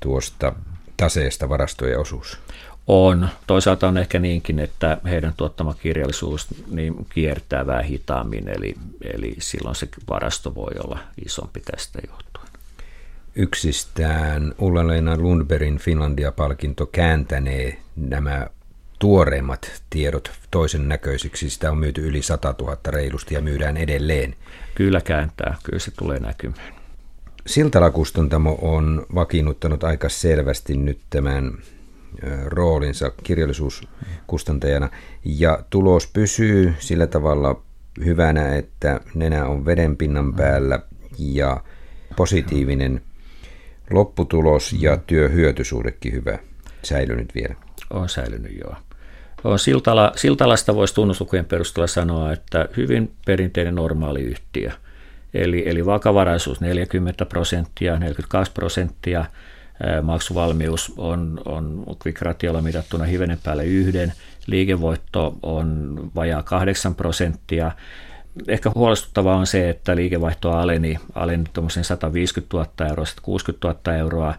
[0.00, 0.52] tuosta
[0.96, 2.38] taseesta varastojen osuus.
[2.86, 3.28] On.
[3.46, 8.74] Toisaalta on ehkä niinkin, että heidän tuottama kirjallisuus niin kiertää vähän hitaammin, eli,
[9.14, 12.29] eli silloin se varasto voi olla isompi tästä johtuen.
[13.36, 18.46] Yksistään Ulla-Leena Lundbergin Finlandia-palkinto kääntänee nämä
[18.98, 21.50] tuoreimmat tiedot toisen näköisiksi.
[21.50, 24.34] Sitä on myyty yli 100 000 reilusti ja myydään edelleen.
[24.74, 26.74] Kyllä kääntää, kyllä se tulee näkymään.
[27.46, 31.52] Siltalakustantamo on vakiinnuttanut aika selvästi nyt tämän
[32.44, 34.88] roolinsa kirjallisuuskustantajana
[35.24, 37.62] ja tulos pysyy sillä tavalla
[38.04, 40.80] hyvänä, että nenä on vedenpinnan päällä
[41.18, 41.64] ja
[42.16, 43.02] positiivinen
[43.90, 46.38] lopputulos ja työhyötysuudekin hyvä
[46.82, 47.54] säilynyt vielä.
[47.90, 48.74] On säilynyt, joo.
[49.44, 54.70] On Siltala, Siltalasta voisi tunnuslukujen perusteella sanoa, että hyvin perinteinen normaali yhtiö.
[55.34, 59.24] Eli, eli vakavaraisuus 40 prosenttia, 42 prosenttia,
[60.02, 62.20] maksuvalmius on, on Quick
[62.62, 64.12] mitattuna hivenen päälle yhden,
[64.46, 67.72] liikevoitto on vajaa 8 prosenttia.
[68.48, 71.44] Ehkä huolestuttavaa on se, että liikevaihto aleni, aleni
[71.82, 74.34] 150 000 euroa, 60 000 euroa,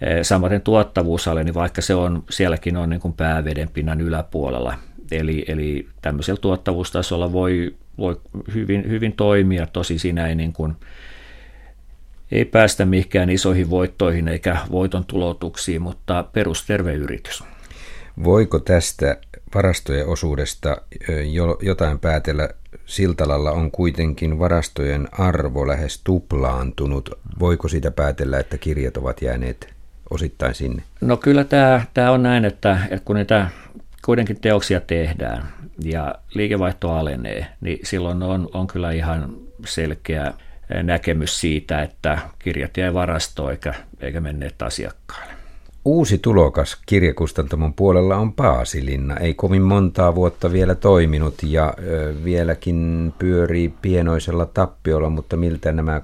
[0.00, 4.74] Eh, samaten tuottavuus aleni, vaikka se on, sielläkin on niin päävedenpinnan yläpuolella.
[5.10, 8.20] Eli, eli tämmöisellä tuottavuustasolla voi, voi
[8.54, 10.76] hyvin, hyvin toimia, tosi siinä ei, niin kuin,
[12.32, 17.44] ei päästä mihinkään isoihin voittoihin eikä voiton tuloutuksiin, mutta perusterve yritys.
[18.24, 19.16] Voiko tästä
[19.54, 20.76] varastojen osuudesta
[21.62, 22.48] jotain päätellä?
[22.86, 27.10] Siltalalla on kuitenkin varastojen arvo lähes tuplaantunut.
[27.38, 29.74] Voiko siitä päätellä, että kirjat ovat jääneet
[30.10, 30.82] osittain sinne?
[31.00, 33.48] No kyllä tämä, tämä on näin, että, että kun niitä
[34.04, 35.48] kuitenkin teoksia tehdään
[35.84, 40.32] ja liikevaihto alenee, niin silloin on, on kyllä ihan selkeä
[40.82, 45.27] näkemys siitä, että kirjat jäi varastoon eikä, eikä menneet asiakkaalle.
[45.88, 49.16] Uusi tulokas kirjakustantamon puolella on Paasilinna.
[49.16, 51.74] Ei kovin montaa vuotta vielä toiminut ja
[52.24, 56.00] vieläkin pyörii pienoisella tappiolla, mutta miltä nämä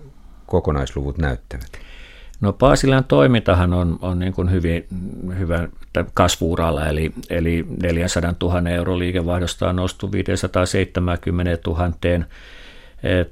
[0.46, 1.68] kokonaisluvut näyttävät?
[2.40, 4.86] No Paasilan toimintahan on, on niin kuin hyvin,
[5.38, 5.68] hyvä
[6.14, 11.92] kasvuuralla, eli, eli 400 000 euro liikevaihdosta on noustu 570 000.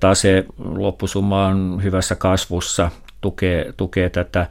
[0.01, 4.47] Tase loppusumma on hyvässä kasvussa, tukee, tukee tätä.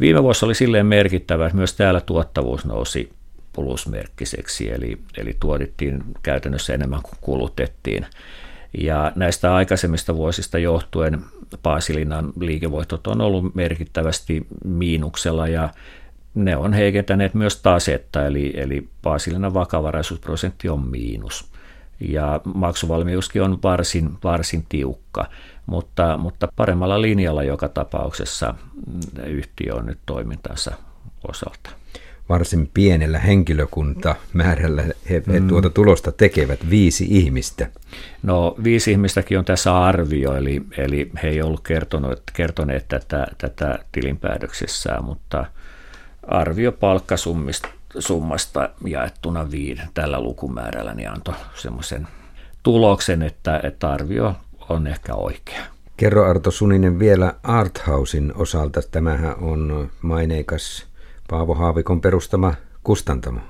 [0.00, 3.12] Viime vuosi oli silleen merkittävä, että myös täällä tuottavuus nousi
[3.52, 8.06] plusmerkkiseksi, eli, eli tuodittiin käytännössä enemmän kuin kulutettiin.
[8.78, 11.20] Ja näistä aikaisemmista vuosista johtuen
[11.62, 15.68] Paasilinnan liikevoitot on ollut merkittävästi miinuksella ja
[16.34, 21.52] ne on heikentäneet myös tasetta, eli, eli Paasilinnan vakavaraisuusprosentti on miinus.
[22.00, 25.26] Ja maksuvalmiuskin on varsin, varsin tiukka,
[25.66, 28.54] mutta, mutta paremmalla linjalla joka tapauksessa
[29.26, 30.72] yhtiö on nyt toimintansa
[31.28, 31.70] osalta
[32.28, 35.48] varsin pienellä henkilökuntamäärällä he, he mm.
[35.48, 37.70] tuota tulosta tekevät viisi ihmistä.
[38.22, 43.78] No viisi ihmistäkin on tässä arvio, eli, eli he ei ollut kertonut, kertoneet tätä, tätä
[43.92, 45.46] tilinpäätöksessään, mutta
[46.22, 52.08] arvio palkkasummista summasta jaettuna viiden tällä lukumäärällä niin antoi semmoisen
[52.62, 54.36] tuloksen, että, että arvio
[54.68, 55.62] on ehkä oikea.
[55.96, 58.80] Kerro Arto Suninen vielä Arthausin osalta.
[58.90, 60.86] Tämähän on maineikas
[61.30, 63.40] Paavo Haavikon perustama kustantamo?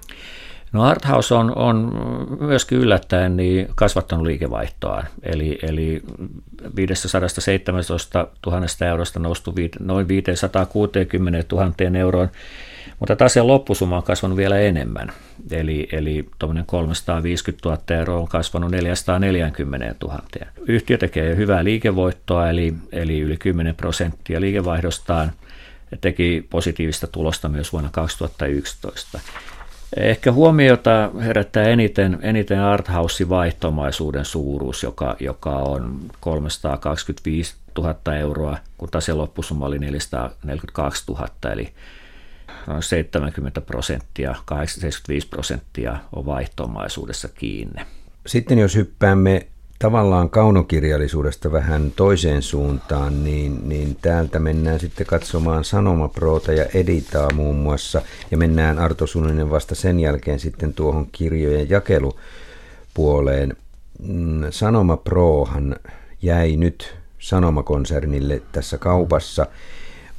[0.72, 1.92] No Arthouse on, on
[2.40, 6.02] myöskin yllättäen niin kasvattanut liikevaihtoa, eli, eli
[6.76, 12.28] 517 000 eurosta noustu noin 560 000 euroon,
[13.00, 15.12] mutta taas loppusumma on kasvanut vielä enemmän,
[15.50, 16.28] eli, eli
[16.66, 20.20] 350 000 euroa on kasvanut 440 000.
[20.66, 25.32] Yhtiö tekee hyvää liikevoittoa, eli, eli yli 10 prosenttia liikevaihdostaan–
[26.00, 29.20] teki positiivista tulosta myös vuonna 2011.
[29.96, 38.88] Ehkä huomiota herättää eniten, eniten Arthausin vaihtomaisuuden suuruus, joka, joka on 325 000 euroa, kun
[38.90, 41.72] tase loppusumma oli 442 000, eli
[42.66, 47.82] noin 70 prosenttia, 85 prosenttia on vaihtomaisuudessa kiinni.
[48.26, 49.46] Sitten jos hyppäämme
[49.78, 57.56] tavallaan kaunokirjallisuudesta vähän toiseen suuntaan, niin, niin täältä mennään sitten katsomaan Sanomaproota ja Editaa muun
[57.56, 63.56] muassa, ja mennään Arto Suninen vasta sen jälkeen sitten tuohon kirjojen jakelupuoleen.
[64.02, 65.76] Mm, Sanoma Prohan
[66.22, 69.46] jäi nyt Sanomakonsernille tässä kaupassa.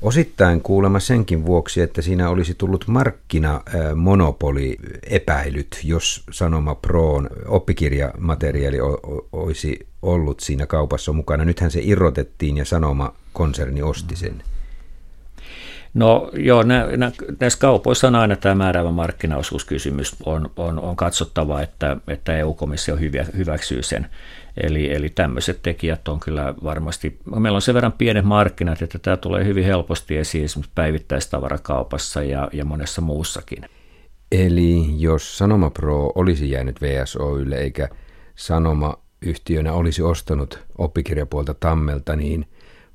[0.02, 8.78] Osittain kuulemma senkin vuoksi, että siinä olisi tullut markkinamonopoli epäilyt, jos Sanoma Proon oppikirjamateriaali
[9.32, 11.46] olisi ollut siinä kaupassa mukana.
[11.46, 14.44] Nythän se irrotettiin ja Sanoma-konserni osti sen.
[15.94, 20.16] No joo, nä, nä, näissä kaupoissa on aina tämä määräävä markkinaosuuskysymys.
[20.26, 22.98] On, on, on katsottava, että, että EU-komissio
[23.38, 24.10] hyväksyy sen.
[24.64, 29.18] Eli, eli tämmöiset tekijät on kyllä varmasti, meillä on sen verran pienet markkinat, että tämä
[29.18, 33.66] tulee hyvin helposti esiin esimerkiksi päivittäistavarakaupassa ja, ja monessa muussakin.
[34.32, 37.90] Eli jos Sanoma Pro olisi jäänyt VSOYlle eikä
[38.36, 42.46] Sanoma yhtiönä olisi ostanut oppikirjapuolta Tammelta, niin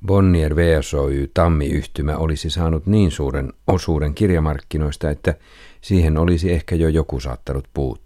[0.06, 5.34] Bonnier VSOY Tammi-yhtymä olisi saanut niin suuren osuuden kirjamarkkinoista, että
[5.80, 8.01] siihen olisi ehkä jo joku saattanut puuttua.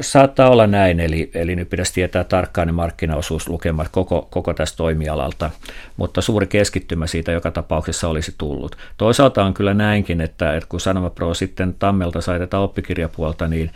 [0.00, 5.50] Saattaa olla näin, eli, eli nyt pitäisi tietää tarkkaan ne markkinaosuuslukemat koko, koko tästä toimialalta,
[5.96, 8.76] mutta suuri keskittymä siitä joka tapauksessa olisi tullut.
[8.96, 13.70] Toisaalta on kyllä näinkin, että, että kun Sanoma Pro sitten Tammelta sai tätä oppikirjapuolta, niin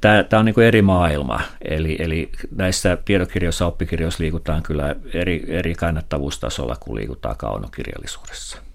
[0.00, 5.44] Tämä, tämä on niin kuin eri maailma, eli, eli näissä tiedokirjoissa oppikirjoissa liikutaan kyllä eri,
[5.48, 8.69] eri kannattavuustasolla kuin liikutaan kaunokirjallisuudessa.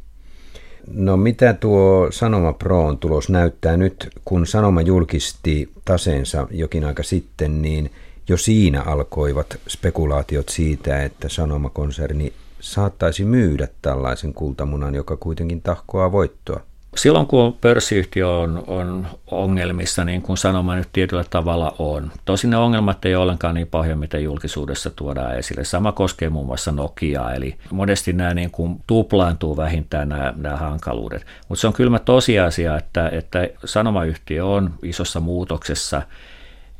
[0.87, 7.61] No mitä tuo Sanoma Proon tulos näyttää nyt, kun Sanoma julkisti taseensa jokin aika sitten,
[7.61, 7.91] niin
[8.29, 16.61] jo siinä alkoivat spekulaatiot siitä, että Sanoma-konserni saattaisi myydä tällaisen kultamunan, joka kuitenkin tahkoaa voittoa.
[16.95, 22.11] Silloin kun pörssiyhtiö on, on ongelmissa, niin kuin sanoma nyt tietyllä tavalla on.
[22.25, 25.63] Tosin ne ongelmat ei ole ollenkaan niin paljon, mitä julkisuudessa tuodaan esille.
[25.63, 31.25] Sama koskee muun muassa Nokiaa, eli monesti nämä niin kuin tuplaantuu vähintään nämä, nämä hankaluudet.
[31.49, 36.01] Mutta se on kylmä tosiasia, että, että sanomayhtiö on isossa muutoksessa,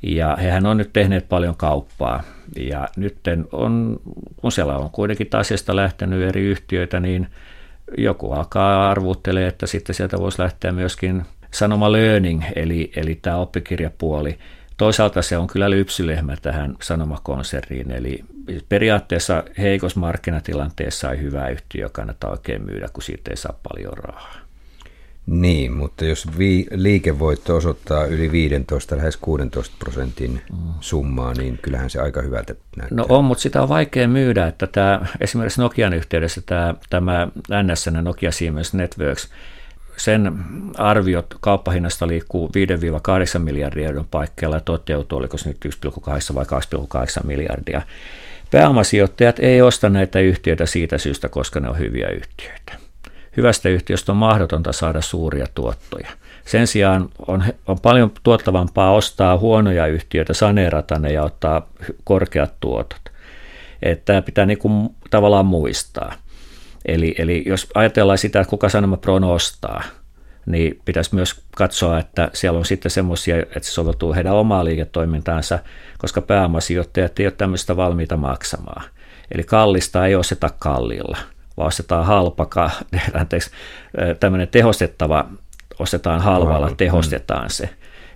[0.01, 2.23] ja hehän on nyt tehneet paljon kauppaa.
[2.57, 3.17] Ja nyt
[3.51, 3.99] on,
[4.37, 7.27] kun siellä on kuitenkin asiasta lähtenyt eri yhtiöitä, niin–
[7.97, 14.39] joku alkaa arvuttelemaan, että sitten sieltä voisi lähteä myöskin sanoma learning, eli, eli tämä oppikirjapuoli.
[14.77, 18.25] Toisaalta se on kyllä lypsylehmä tähän sanomakonserniin, eli
[18.69, 24.44] periaatteessa heikossa markkinatilanteessa ei hyvä yhtiö kannata oikein myydä, kun siitä ei saa paljon rahaa.
[25.27, 30.57] Niin, mutta jos vi- liikevoitto osoittaa yli 15, lähes 16 prosentin mm.
[30.79, 32.97] summaa, niin kyllähän se aika hyvältä näyttää.
[32.97, 37.27] No on, mutta sitä on vaikea myydä, että tämä, esimerkiksi Nokian yhteydessä tämä, tämä
[37.63, 39.29] NSN Nokia Siemens Networks,
[39.97, 40.33] sen
[40.77, 42.51] arviot kauppahinnasta liikkuu
[43.37, 47.81] 5-8 miljardia euron paikkeilla ja toteutuu, oliko se nyt 1,8 vai 2,8 miljardia.
[48.51, 52.84] Pääomasijoittajat ei osta näitä yhtiöitä siitä syystä, koska ne on hyviä yhtiöitä
[53.37, 56.09] hyvästä yhtiöstä on mahdotonta saada suuria tuottoja.
[56.45, 61.67] Sen sijaan on, on paljon tuottavampaa ostaa huonoja yhtiöitä, saneerata ne ja ottaa
[62.03, 63.01] korkeat tuotot.
[63.81, 66.13] Että tämä pitää niin kuin tavallaan muistaa.
[66.85, 69.83] Eli, eli jos ajatellaan sitä, että kuka Sanoma Pro ostaa,
[70.45, 75.59] niin pitäisi myös katsoa, että siellä on sitten semmoisia, että se soveltuu heidän omaa liiketoimintaansa,
[75.97, 78.83] koska pääomasijoittajat ei ole tämmöistä valmiita maksamaan.
[79.31, 81.17] Eli kallista ei osteta kallilla–
[81.57, 82.47] vaan ostetaan halpa,
[83.19, 83.51] anteeksi,
[84.19, 85.29] tämmöinen tehostettava,
[85.79, 87.69] ostetaan halvalla, tehostetaan se.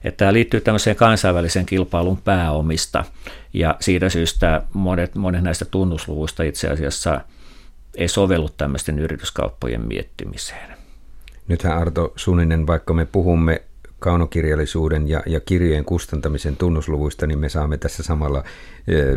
[0.03, 3.05] Että tämä liittyy tämmöiseen kansainvälisen kilpailun pääomista,
[3.53, 7.21] ja siitä syystä monet, monet näistä tunnusluvuista itse asiassa
[7.95, 10.77] ei sovellu tämmöisten yrityskauppojen miettimiseen.
[11.47, 13.61] Nythän Arto Suninen, vaikka me puhumme
[13.99, 18.43] kaunokirjallisuuden ja, ja kirjojen kustantamisen tunnusluvuista, niin me saamme tässä samalla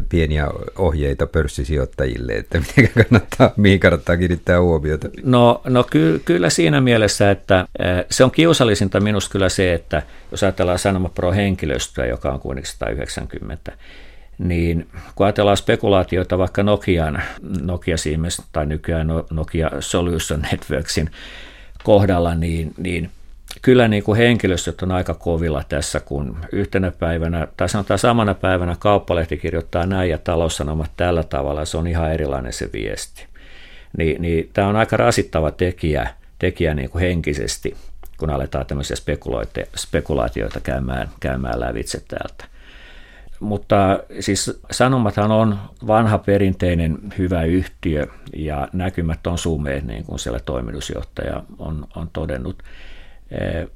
[0.09, 5.09] pieniä ohjeita pörssisijoittajille, että miten kannattaa, mihin kannattaa kiinnittää huomiota.
[5.23, 7.67] No, no ky, kyllä siinä mielessä, että
[8.11, 13.73] se on kiusallisinta minusta kyllä se, että jos ajatellaan Sanoma Pro-henkilöstöä, joka on kuitenkin 190,
[14.39, 17.23] niin kun ajatellaan spekulaatioita vaikka Nokian,
[17.61, 21.11] Nokia Siemens tai nykyään Nokia Solution Networksin
[21.85, 23.11] kohdalla, niin, niin–
[23.63, 28.77] kyllä niin kuin henkilöstöt on aika kovilla tässä, kun yhtenä päivänä, tai sanotaan samana päivänä
[28.79, 33.27] kauppalehti kirjoittaa näin ja taloussanomat tällä tavalla, se on ihan erilainen se viesti.
[33.99, 37.77] Ni, niin tämä on aika rasittava tekijä, tekijä niin kuin henkisesti,
[38.19, 38.97] kun aletaan tämmöisiä
[39.77, 42.45] spekulaatioita käymään, käymään lävitse täältä.
[43.41, 50.41] Mutta siis Sanomathan on vanha perinteinen hyvä yhtiö ja näkymät on sumeet, niin kuin siellä
[50.41, 52.63] toimitusjohtaja on, on todennut.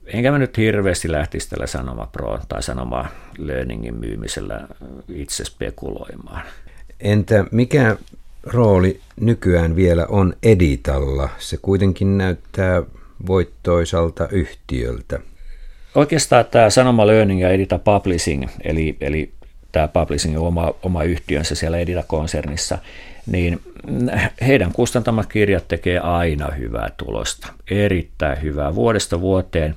[0.06, 3.06] Enkä mä nyt hirveästi lähtisi tällä Sanoma Pro tai Sanoma
[3.38, 4.68] Learningin myymisellä
[5.08, 6.42] itse spekuloimaan.
[7.00, 7.96] Entä mikä
[8.42, 11.28] rooli nykyään vielä on Editalla?
[11.38, 12.82] Se kuitenkin näyttää
[13.26, 15.18] voittoisalta yhtiöltä.
[15.94, 19.32] Oikeastaan tämä Sanoma Learning ja Edita Publishing, eli, eli
[19.72, 22.78] tämä Publishing on oma, oma yhtiönsä siellä Edita-konsernissa,
[23.26, 23.60] niin
[24.46, 29.76] heidän kustantamat kirjat tekee aina hyvää tulosta, erittäin hyvää vuodesta vuoteen.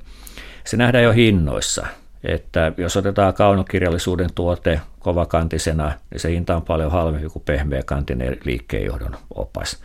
[0.64, 1.86] Se nähdään jo hinnoissa,
[2.24, 9.16] että jos otetaan kaunokirjallisuuden tuote kovakantisena, niin se hinta on paljon halvempi kuin pehmeäkantinen liikkeenjohdon
[9.34, 9.82] opas.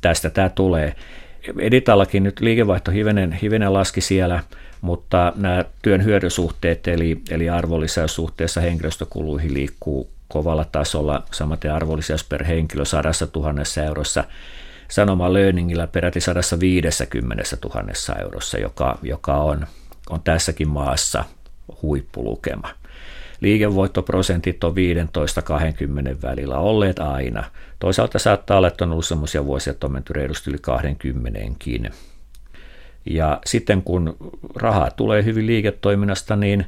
[0.00, 0.94] Tästä tämä tulee.
[1.58, 4.42] Editallakin nyt liikevaihto hivenen, hivenen laski siellä,
[4.80, 12.44] mutta nämä työn hyödysuhteet eli, eli arvonlisäys suhteessa henkilöstökuluihin liikkuu kovalla tasolla, samaten arvonlisäys per
[12.44, 14.24] henkilö sadassa tuhannessa eurossa,
[14.88, 17.42] Sanoma Learningillä peräti 150
[17.74, 19.66] 000 eurossa, joka, joka on,
[20.10, 21.24] on tässäkin maassa
[21.82, 22.68] huippulukema.
[23.40, 24.74] Liikevoittoprosentit on 15-20
[26.22, 27.44] välillä olleet aina.
[27.78, 31.40] Toisaalta saattaa olla, että on ollut sellaisia vuosia, että on menty reilusti yli 20
[33.10, 34.16] Ja sitten kun
[34.54, 36.66] rahaa tulee hyvin liiketoiminnasta, niin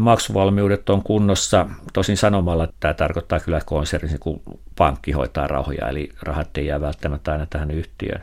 [0.00, 1.66] maksuvalmiudet on kunnossa.
[1.92, 4.42] Tosin sanomalla että tämä tarkoittaa kyllä konsernin, kun
[4.76, 8.22] pankki hoitaa rahoja, eli rahat ei jää välttämättä aina tähän yhtiöön.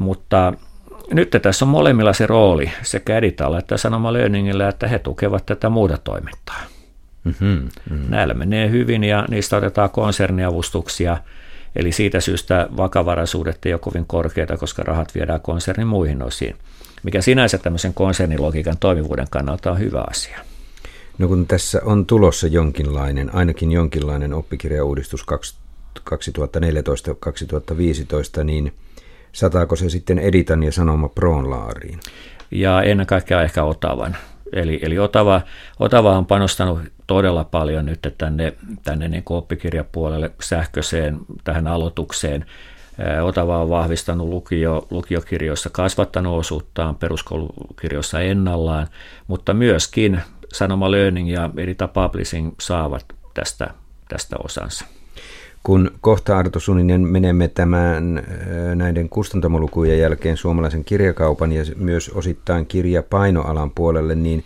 [0.00, 0.52] Mutta
[1.10, 5.68] nyt tässä on molemmilla se rooli, sekä Editalla että Sanoma Learningillä, että he tukevat tätä
[5.68, 6.62] muuta toimintaa.
[7.24, 8.06] Mm-hmm, mm-hmm.
[8.08, 11.16] Näillä menee hyvin ja niistä otetaan konserniavustuksia,
[11.76, 16.56] eli siitä syystä vakavaraisuudet ei ole kovin korkeita, koska rahat viedään konsernin muihin osiin,
[17.02, 20.38] mikä sinänsä tämmöisen konsernilogiikan toimivuuden kannalta on hyvä asia.
[21.18, 25.26] No kun tässä on tulossa jonkinlainen, ainakin jonkinlainen oppikirjauudistus
[28.40, 28.72] 2014-2015, niin–
[29.32, 32.00] sataako se sitten Editan ja Sanoma Proon laariin?
[32.50, 34.16] Ja ennen kaikkea ehkä Otavan.
[34.52, 35.40] Eli, eli Otava,
[35.80, 38.52] Otava on panostanut todella paljon nyt tänne,
[38.82, 42.46] tänne niin oppikirjapuolelle sähköiseen tähän aloitukseen.
[43.22, 48.86] Otava on vahvistanut lukio, lukiokirjoissa, kasvattanut osuuttaan peruskoulukirjoissa ennallaan,
[49.26, 50.20] mutta myöskin
[50.52, 53.70] Sanoma Learning ja Edita Publishing saavat tästä,
[54.08, 54.84] tästä osansa.
[55.62, 58.22] Kun kohta Arto Suninen menemme tämän
[58.74, 64.44] näiden kustantamolukujen jälkeen suomalaisen kirjakaupan ja myös osittain kirjapainoalan puolelle, niin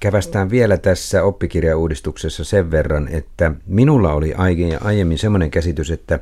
[0.00, 4.34] kävästään vielä tässä oppikirjauudistuksessa sen verran, että minulla oli
[4.80, 6.20] aiemmin semmoinen käsitys, että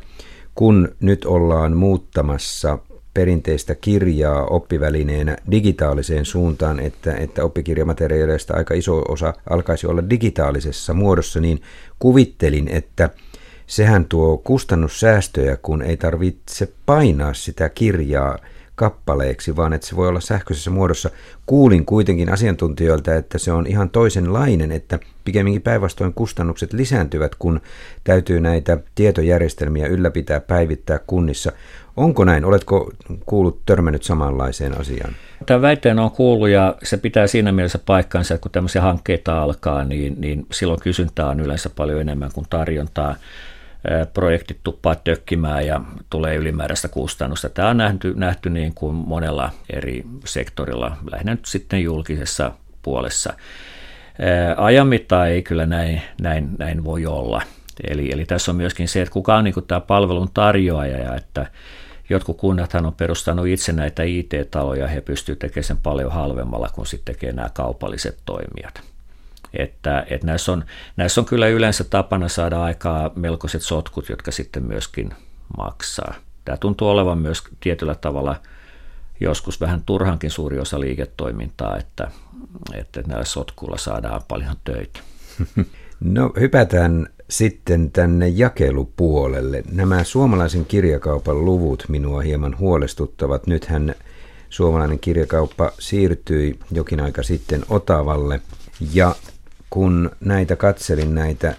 [0.55, 2.79] kun nyt ollaan muuttamassa
[3.17, 11.41] perinteistä kirjaa oppivälineenä digitaaliseen suuntaan, että, että oppikirjamateriaaleista aika iso osa alkaisi olla digitaalisessa muodossa,
[11.41, 11.63] niin
[11.99, 13.11] kuvittelin, että–
[13.67, 18.39] sehän tuo kustannussäästöjä, kun ei tarvitse painaa sitä kirjaa
[18.77, 21.11] kappaleeksi, vaan että se voi olla sähköisessä muodossa.
[21.47, 27.61] Kuulin kuitenkin asiantuntijoilta, että se on ihan toisenlainen, että pikemminkin päinvastoin kustannukset lisääntyvät, kun
[28.05, 31.53] täytyy näitä tietojärjestelmiä ylläpitää, päivittää kunnissa.
[31.97, 32.45] Onko näin?
[32.45, 32.91] Oletko
[33.27, 35.13] kuullut, törmännyt samanlaiseen asiaan?
[35.47, 39.85] Tämä väitteen on kuullut ja se pitää siinä mielessä paikkansa, että kun tämmöisiä hankkeita alkaa,
[39.85, 43.17] niin, niin silloin kysyntää on yleensä paljon enemmän kuin tarjontaa
[44.15, 47.49] projektit tuppaa tökkimään ja tulee ylimääräistä kustannusta.
[47.49, 53.33] Tämä on nähty, nähty niin kuin monella eri sektorilla, lähinnä nyt sitten julkisessa puolessa.
[54.57, 57.43] Ajan mittaan ei kyllä näin, näin, näin voi olla.
[57.91, 61.15] Eli, eli tässä on myöskin se, että kuka on niin kuin tämä palvelun tarjoaja ja
[61.15, 61.47] että
[62.09, 67.15] jotkut kunnathan on perustanut itse näitä IT-taloja, he pystyvät tekemään sen paljon halvemmalla kuin sitten
[67.15, 68.96] tekee nämä kaupalliset toimijat.
[69.59, 70.65] Että, että näissä, on,
[70.97, 75.15] näissä on kyllä yleensä tapana saada aikaa melkoiset sotkut, jotka sitten myöskin
[75.57, 76.15] maksaa.
[76.45, 78.41] Tämä tuntuu olevan myös tietyllä tavalla
[79.21, 82.11] joskus vähän turhankin suuri osa liiketoimintaa, että,
[82.75, 85.01] että näillä sotkuilla saadaan paljon töitä.
[86.01, 89.63] No hypätään sitten tänne jakelupuolelle.
[89.73, 93.47] Nämä suomalaisen kirjakaupan luvut minua hieman huolestuttavat.
[93.47, 93.95] Nythän
[94.51, 98.41] suomalainen kirjakauppa siirtyi jokin aika sitten Otavalle
[98.95, 99.15] ja
[99.71, 101.55] kun näitä katselin näitä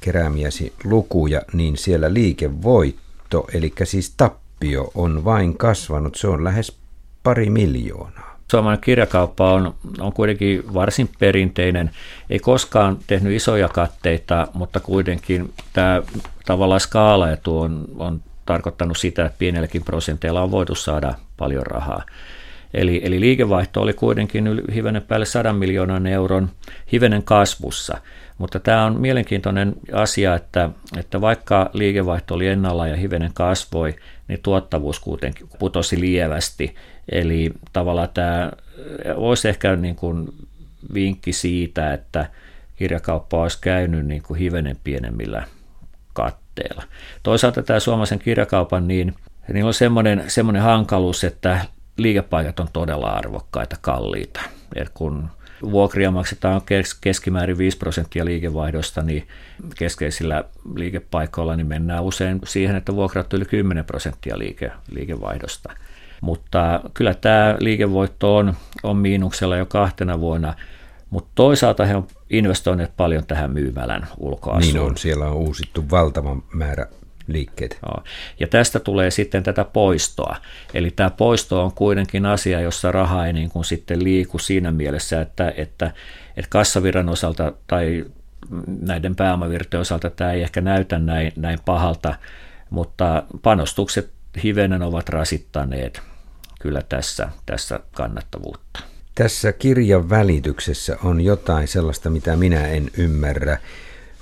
[0.00, 6.14] keräämiäsi lukuja, niin siellä liikevoitto, eli siis tappio, on vain kasvanut.
[6.14, 6.76] Se on lähes
[7.22, 8.40] pari miljoonaa.
[8.50, 11.90] Suomalainen kirjakauppa on, on kuitenkin varsin perinteinen,
[12.30, 16.02] ei koskaan tehnyt isoja katteita, mutta kuitenkin tämä
[16.46, 22.02] tavallaan skaalaetu on, on tarkoittanut sitä, että pienelläkin prosenteilla on voitu saada paljon rahaa.
[22.74, 26.50] Eli, eli liikevaihto oli kuitenkin yli, hivenen päälle 100 miljoonan euron
[26.92, 27.98] hivenen kasvussa.
[28.38, 33.96] Mutta tämä on mielenkiintoinen asia, että, että vaikka liikevaihto oli ennalla ja hivenen kasvoi,
[34.28, 36.74] niin tuottavuus kuitenkin putosi lievästi.
[37.12, 38.50] Eli tavallaan tämä
[39.14, 40.28] olisi ehkä niin kuin
[40.94, 42.26] vinkki siitä, että
[42.76, 45.44] kirjakauppa olisi käynyt niin kuin hivenen pienemmillä
[46.12, 46.82] katteilla.
[47.22, 49.14] Toisaalta tämä suomalaisen kirjakaupan, niin
[49.52, 51.64] niillä on semmoinen, semmoinen hankaluus, että
[52.02, 54.40] liikepaikat on todella arvokkaita, kalliita.
[54.74, 55.28] Et kun
[55.62, 56.60] vuokria maksetaan
[57.00, 59.28] keskimäärin 5 prosenttia liikevaihdosta, niin
[59.78, 60.44] keskeisillä
[60.74, 65.72] liikepaikoilla niin mennään usein siihen, että vuokrat yli 10 prosenttia liike, liikevaihdosta.
[66.20, 70.54] Mutta kyllä tämä liikevoitto on, on miinuksella jo kahtena vuonna,
[71.10, 74.74] mutta toisaalta he on investoineet paljon tähän myymälän ulkoasuun.
[74.74, 76.86] Niin on, siellä on uusittu valtava määrä
[77.32, 77.78] liikkeet.
[77.82, 78.04] Joo.
[78.40, 80.36] Ja tästä tulee sitten tätä poistoa.
[80.74, 85.20] Eli tämä poisto on kuitenkin asia, jossa raha ei niin kuin sitten liiku siinä mielessä,
[85.20, 85.90] että, että,
[86.36, 88.04] että kassavirran osalta tai
[88.80, 92.14] näiden pääomavirtojen osalta tämä ei ehkä näytä näin, näin pahalta,
[92.70, 94.10] mutta panostukset
[94.42, 96.02] hivenen ovat rasittaneet
[96.60, 98.80] kyllä tässä, tässä kannattavuutta.
[99.14, 103.58] Tässä kirjan välityksessä on jotain sellaista, mitä minä en ymmärrä.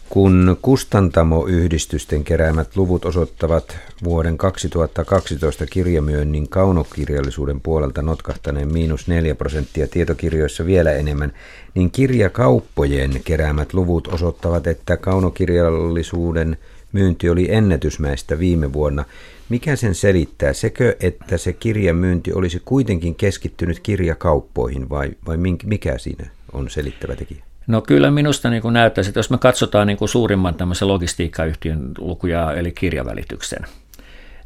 [0.09, 10.66] Kun kustantamoyhdistysten keräämät luvut osoittavat vuoden 2012 kirjamyönnin kaunokirjallisuuden puolelta notkahtaneen miinus 4 prosenttia, tietokirjoissa
[10.66, 11.32] vielä enemmän,
[11.74, 16.56] niin kirjakauppojen keräämät luvut osoittavat, että kaunokirjallisuuden
[16.92, 19.04] myynti oli ennätysmäistä viime vuonna.
[19.48, 20.52] Mikä sen selittää?
[20.52, 27.47] Sekö, että se kirjamyynti olisi kuitenkin keskittynyt kirjakauppoihin vai, vai mikä siinä on selittävä tekijä?
[27.69, 31.91] No kyllä minusta niin kuin näyttäisi, että jos me katsotaan niin kuin suurimman tämmöisen logistiikkayhtiön
[31.99, 33.62] lukuja, eli kirjavälityksen,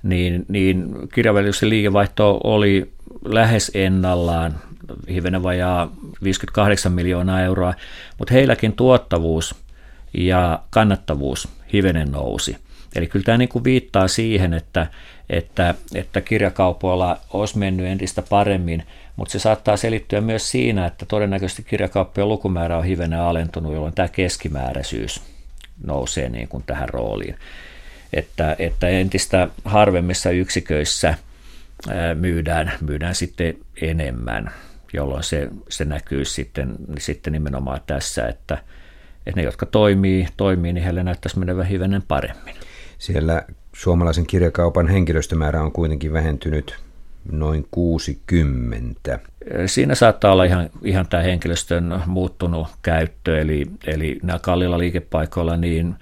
[0.03, 2.93] niin, niin kirjavälityksen liikevaihto oli
[3.25, 4.55] lähes ennallaan,
[5.11, 5.93] hivenen vajaa
[6.25, 7.75] 58 miljoonaa euroa,
[8.19, 9.55] mutta heilläkin tuottavuus
[10.15, 12.57] ja kannattavuus hivenen nousi.
[12.97, 14.87] Eli kyllä tämä niin kuin viittaa siihen, että,
[15.31, 18.83] että, että kirjakaupoilla olisi mennyt entistä paremmin,
[19.17, 24.09] mutta se saattaa selittyä myös siinä, että todennäköisesti kirjakauppojen lukumäärä on hivenen alentunut, jolloin tämä
[24.09, 25.23] keskimääräisyys
[25.87, 27.37] nousee niin kuin tähän rooliin.
[28.13, 31.15] Että, että entistä harvemmissa yksiköissä
[32.15, 34.51] myydään, myydään sitten enemmän,
[34.93, 38.59] jolloin se, se näkyy sitten, sitten nimenomaan tässä, että,
[39.27, 42.55] että ne, jotka toimii, toimii niin heille näyttäisi menevän hivenen paremmin.
[42.99, 43.43] Siellä
[43.73, 46.79] suomalaisen kirjakaupan henkilöstömäärä on kuitenkin vähentynyt
[47.33, 49.19] noin 60.
[49.67, 55.95] Siinä saattaa olla ihan, ihan tämä henkilöstön muuttunut käyttö, eli, eli nämä kalliilla liikepaikoilla niin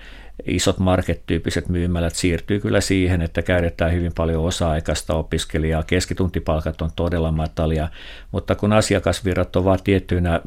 [0.47, 7.33] isot market-tyyppiset myymälät siirtyy kyllä siihen, että käytetään hyvin paljon osa-aikaista opiskelijaa, keskituntipalkat on todella
[7.33, 7.89] matalia,
[8.33, 10.41] mutta kun asiakasvirrat ovat tiettyinä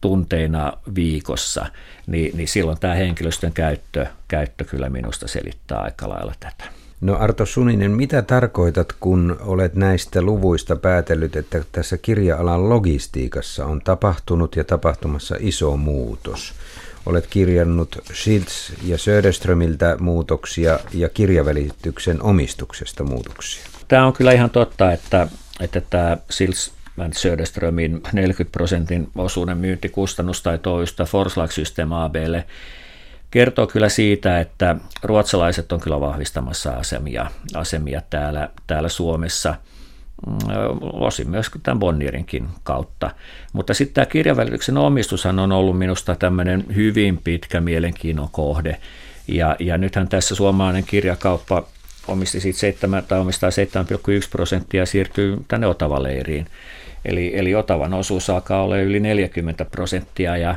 [0.00, 1.66] tunteina viikossa,
[2.06, 6.77] niin, niin silloin tämä henkilöstön käyttö, käyttö kyllä minusta selittää aika lailla tätä.
[7.00, 13.80] No Arto Suninen, mitä tarkoitat, kun olet näistä luvuista päätellyt, että tässä kirja-alan logistiikassa on
[13.80, 16.54] tapahtunut ja tapahtumassa iso muutos?
[17.06, 23.64] Olet kirjannut Schiltz ja Söderströmiltä muutoksia ja kirjavälityksen omistuksesta muutoksia.
[23.88, 25.28] Tämä on kyllä ihan totta, että,
[25.60, 26.70] että tämä Schiltz
[27.12, 32.44] Söderströmin 40 prosentin osuuden myyntikustannus tai toista Forslag System ABlle
[33.30, 39.54] kertoo kyllä siitä, että ruotsalaiset on kyllä vahvistamassa asemia, asemia täällä, täällä Suomessa,
[40.26, 40.36] mm,
[40.92, 43.10] osin myös tämän Bonnierinkin kautta.
[43.52, 48.80] Mutta sitten tämä kirjavälityksen omistushan on ollut minusta tämmöinen hyvin pitkä mielenkiinnon kohde.
[49.28, 51.64] Ja, ja nythän tässä suomalainen kirjakauppa
[52.08, 56.46] omisti siitä 7, tai omistaa 7,1 prosenttia ja siirtyy tänne Otava-leiriin.
[57.04, 60.54] Eli, eli Otavan osuus alkaa olla yli 40 prosenttia ja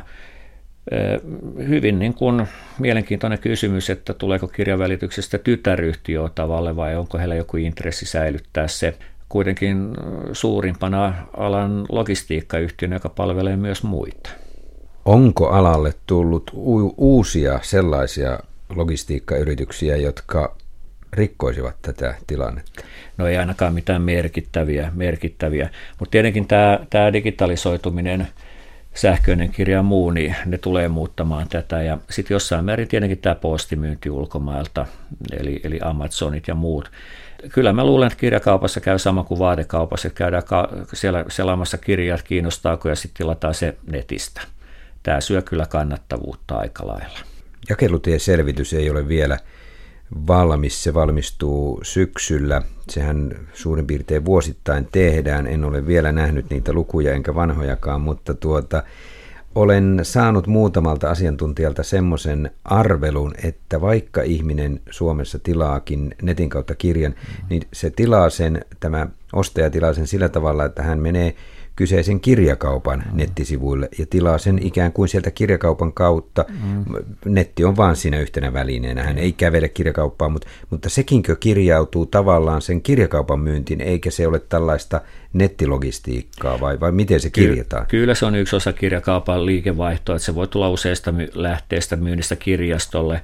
[1.68, 2.46] hyvin niin kuin
[2.78, 8.94] mielenkiintoinen kysymys, että tuleeko kirjavälityksestä tytäryhtiö Otavalle vai onko heillä joku intressi säilyttää se
[9.28, 9.96] kuitenkin
[10.32, 14.30] suurimpana alan logistiikkayhtiönä, joka palvelee myös muita.
[15.04, 18.38] Onko alalle tullut u- uusia sellaisia
[18.76, 20.56] logistiikkayrityksiä, jotka
[21.12, 22.82] rikkoisivat tätä tilannetta?
[23.16, 25.70] No ei ainakaan mitään merkittäviä, merkittäviä.
[25.98, 28.28] mutta tietenkin tämä, tämä digitalisoituminen,
[28.94, 31.82] sähköinen kirja ja muu, niin ne tulee muuttamaan tätä.
[31.82, 34.86] Ja sitten jossain määrin tietenkin tämä postimyynti ulkomailta,
[35.32, 36.90] eli, eli Amazonit ja muut.
[37.52, 42.22] Kyllä mä luulen, että kirjakaupassa käy sama kuin vaatekaupassa, että käydään ka- siellä selaamassa kirjat,
[42.22, 44.40] kiinnostaako ja sitten tilataan se netistä.
[45.02, 47.18] Tämä syö kyllä kannattavuutta aika lailla.
[47.68, 49.38] Jakelutieselvitys ei ole vielä
[50.26, 50.84] valmis.
[50.84, 52.62] Se valmistuu syksyllä.
[52.88, 55.46] Sehän suurin piirtein vuosittain tehdään.
[55.46, 58.82] En ole vielä nähnyt niitä lukuja enkä vanhojakaan, mutta tuota,
[59.54, 67.14] olen saanut muutamalta asiantuntijalta semmoisen arvelun, että vaikka ihminen Suomessa tilaakin netin kautta kirjan,
[67.50, 71.34] niin se tilaa sen, tämä ostaja tilaa sen sillä tavalla, että hän menee
[71.76, 73.16] kyseisen kirjakaupan mm.
[73.16, 76.44] nettisivuille ja tilaa sen ikään kuin sieltä kirjakaupan kautta.
[76.48, 76.84] Mm.
[77.24, 79.02] Netti on vaan siinä yhtenä välineenä.
[79.02, 84.38] Hän ei kävele kirjakauppaan, mutta, mutta sekinkö kirjautuu tavallaan sen kirjakaupan myyntiin, eikä se ole
[84.38, 85.00] tällaista
[85.32, 87.86] nettilogistiikkaa vai, vai miten se kirjataan?
[87.86, 92.36] Ky- kyllä se on yksi osa kirjakaupan liikevaihtoa, että se voi tulla useista lähteistä myynnistä
[92.36, 93.20] kirjastolle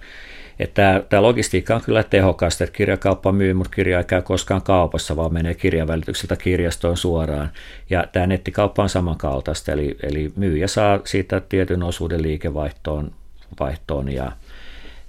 [0.59, 5.17] että tämä logistiikka on kyllä tehokasta, että kirjakauppa myy, mutta kirja ei käy koskaan kaupassa,
[5.17, 7.51] vaan menee kirjavälitykseltä kirjastoon suoraan.
[7.91, 13.13] Ja tämä nettikauppa on samankaltaista, eli, eli myyjä saa siitä tietyn osuuden liikevaihtoon
[13.61, 14.33] vaihtoon ja,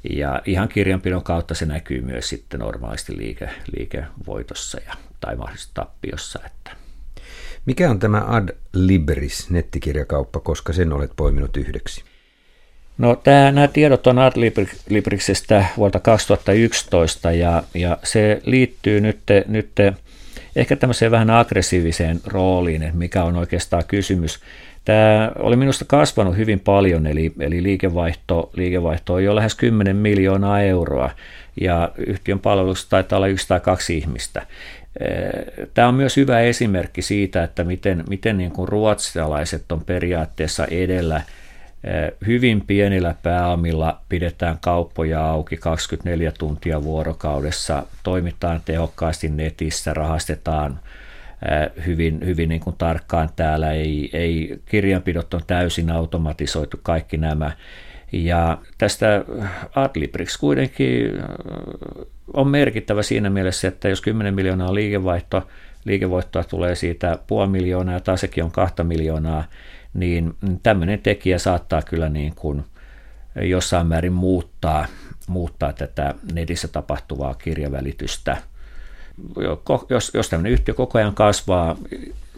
[0.10, 6.40] ja ihan kirjanpidon kautta se näkyy myös sitten normaalisti liike, liikevoitossa ja, tai mahdollisesti tappiossa.
[6.46, 6.72] Että.
[7.66, 12.09] Mikä on tämä Ad Libris nettikirjakauppa, koska sen olet poiminut yhdeksi?
[13.00, 19.70] No, tämä, nämä tiedot on Adlibriksestä vuodelta 2011 ja, ja se liittyy nyt, nyt
[20.56, 24.40] ehkä tämmöiseen vähän aggressiiviseen rooliin, että mikä on oikeastaan kysymys.
[24.86, 30.62] Tämä oli minusta kasvanut hyvin paljon, eli, eli liikevaihto, liikevaihto on jo lähes 10 miljoonaa
[30.62, 31.10] euroa,
[31.62, 34.46] ja yhtiön palveluksessa taitaa olla yksi tai kaksi ihmistä.
[35.74, 41.22] Tämä on myös hyvä esimerkki siitä, että miten, miten niin kuin ruotsalaiset on periaatteessa edellä–
[42.28, 50.80] Hyvin pienillä pääomilla pidetään kauppoja auki 24 tuntia vuorokaudessa, toimitaan tehokkaasti netissä, rahastetaan
[51.86, 57.52] hyvin, hyvin niin kuin tarkkaan täällä, ei, ei kirjanpidot on täysin automatisoitu kaikki nämä.
[58.12, 59.26] Ja tästä
[59.76, 61.12] Adlibrix kuitenkin
[62.34, 65.48] on merkittävä siinä mielessä, että jos 10 miljoonaa liikevaihtoa,
[65.86, 69.44] liikevoittoa tulee siitä puoli miljoonaa ja tasekin on kahta miljoonaa,
[69.94, 72.64] niin tämmöinen tekijä saattaa kyllä niin kuin
[73.42, 74.86] jossain määrin muuttaa,
[75.28, 78.38] muuttaa tätä netissä tapahtuvaa kirjavälitystä.
[79.90, 81.78] Jos, jos tämmöinen yhtiö koko ajan kasvaa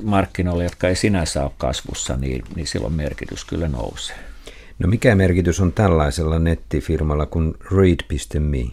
[0.04, 4.16] markkinoille, jotka ei sinänsä ole kasvussa, niin, niin silloin merkitys kyllä nousee.
[4.80, 8.64] No mikä merkitys on tällaisella nettifirmalla kuin read.me?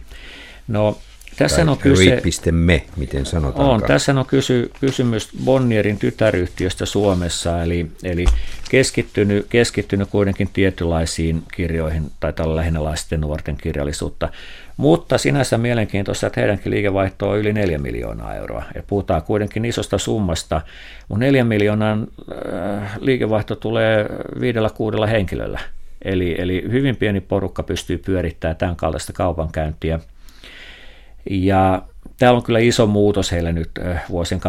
[0.67, 0.97] No
[1.39, 2.21] tässä on kyse,
[2.51, 3.69] me, miten sanotaan.
[3.69, 8.25] On, tässä on kysy, kysymys Bonnierin tytäryhtiöstä Suomessa, eli, eli
[8.69, 14.29] keskittynyt, keskittynyt kuitenkin tietynlaisiin kirjoihin, tai tällä lähinnä lasten nuorten kirjallisuutta.
[14.77, 18.63] Mutta sinänsä mielenkiintoista, että heidänkin liikevaihto on yli 4 miljoonaa euroa.
[18.75, 20.61] Ja puhutaan kuitenkin isosta summasta,
[21.07, 22.07] mutta 4 miljoonan
[22.83, 24.05] äh, liikevaihto tulee
[24.39, 25.59] viidellä kuudella henkilöllä.
[26.01, 29.99] Eli, eli hyvin pieni porukka pystyy pyörittämään tämän kaltaista kaupankäyntiä–
[31.29, 31.81] ja
[32.17, 33.71] täällä on kyllä iso muutos heillä nyt
[34.09, 34.41] vuosien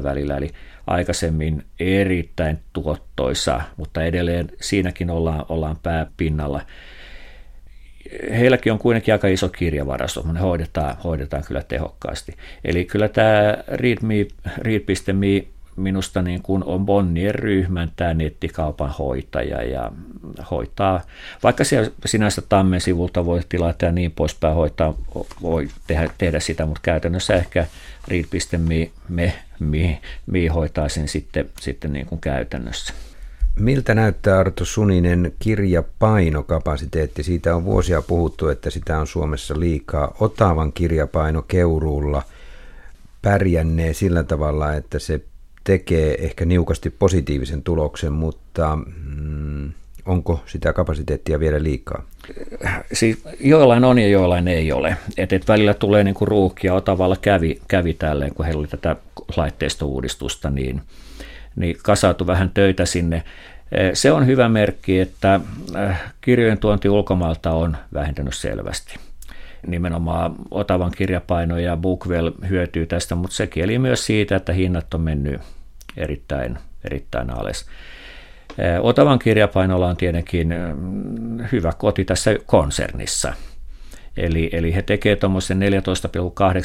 [0.00, 0.50] 2011-2012 välillä, eli
[0.86, 6.62] aikaisemmin erittäin tuottoisa, mutta edelleen siinäkin ollaan, ollaan pääpinnalla.
[8.30, 12.36] Heilläkin on kuitenkin aika iso kirjavarasto, mutta ne hoidetaan, hoidetaan kyllä tehokkaasti.
[12.64, 14.26] Eli kyllä tämä read.me,
[14.58, 15.46] read.me
[15.76, 19.92] minusta niin kuin on Bonnier ryhmän tämä nettikaupan hoitaja ja
[20.50, 21.00] hoitaa,
[21.42, 24.94] vaikka siellä sinänsä Tammen sivulta voi tilata ja niin poispäin hoitaa,
[25.42, 27.66] voi tehdä, tehdä sitä, mutta käytännössä ehkä
[28.08, 32.94] read.me me, me, me hoitaa sen sitten, sitten niin kuin käytännössä.
[33.58, 37.22] Miltä näyttää Arto Suninen kirjapainokapasiteetti?
[37.22, 40.16] Siitä on vuosia puhuttu, että sitä on Suomessa liikaa.
[40.20, 42.22] Otavan kirjapaino Keuruulla
[43.22, 45.20] pärjännee sillä tavalla, että se
[45.64, 48.78] tekee ehkä niukasti positiivisen tuloksen, mutta
[49.16, 49.72] mm,
[50.06, 52.02] onko sitä kapasiteettia vielä liikaa?
[52.92, 54.96] Siis joillain on ja joillain ei ole.
[55.16, 56.74] Et, et välillä tulee niin kuin ruuhkia.
[56.74, 58.96] Otavalla kävi, kävi tälleen, kun heillä oli tätä
[59.36, 60.82] laitteistouudistusta, niin,
[61.56, 63.22] niin kasautui vähän töitä sinne.
[63.94, 65.40] Se on hyvä merkki, että
[65.76, 68.94] äh, kirjojen tuonti ulkomailta on vähentynyt selvästi
[69.66, 75.00] nimenomaan Otavan kirjapaino ja Bookwell hyötyy tästä, mutta se kieli myös siitä, että hinnat on
[75.00, 75.40] mennyt
[75.96, 77.66] erittäin, erittäin alas.
[78.80, 80.54] Otavan kirjapainolla on tietenkin
[81.52, 83.34] hyvä koti tässä konsernissa.
[84.16, 85.60] Eli, eli he tekevät tuommoisen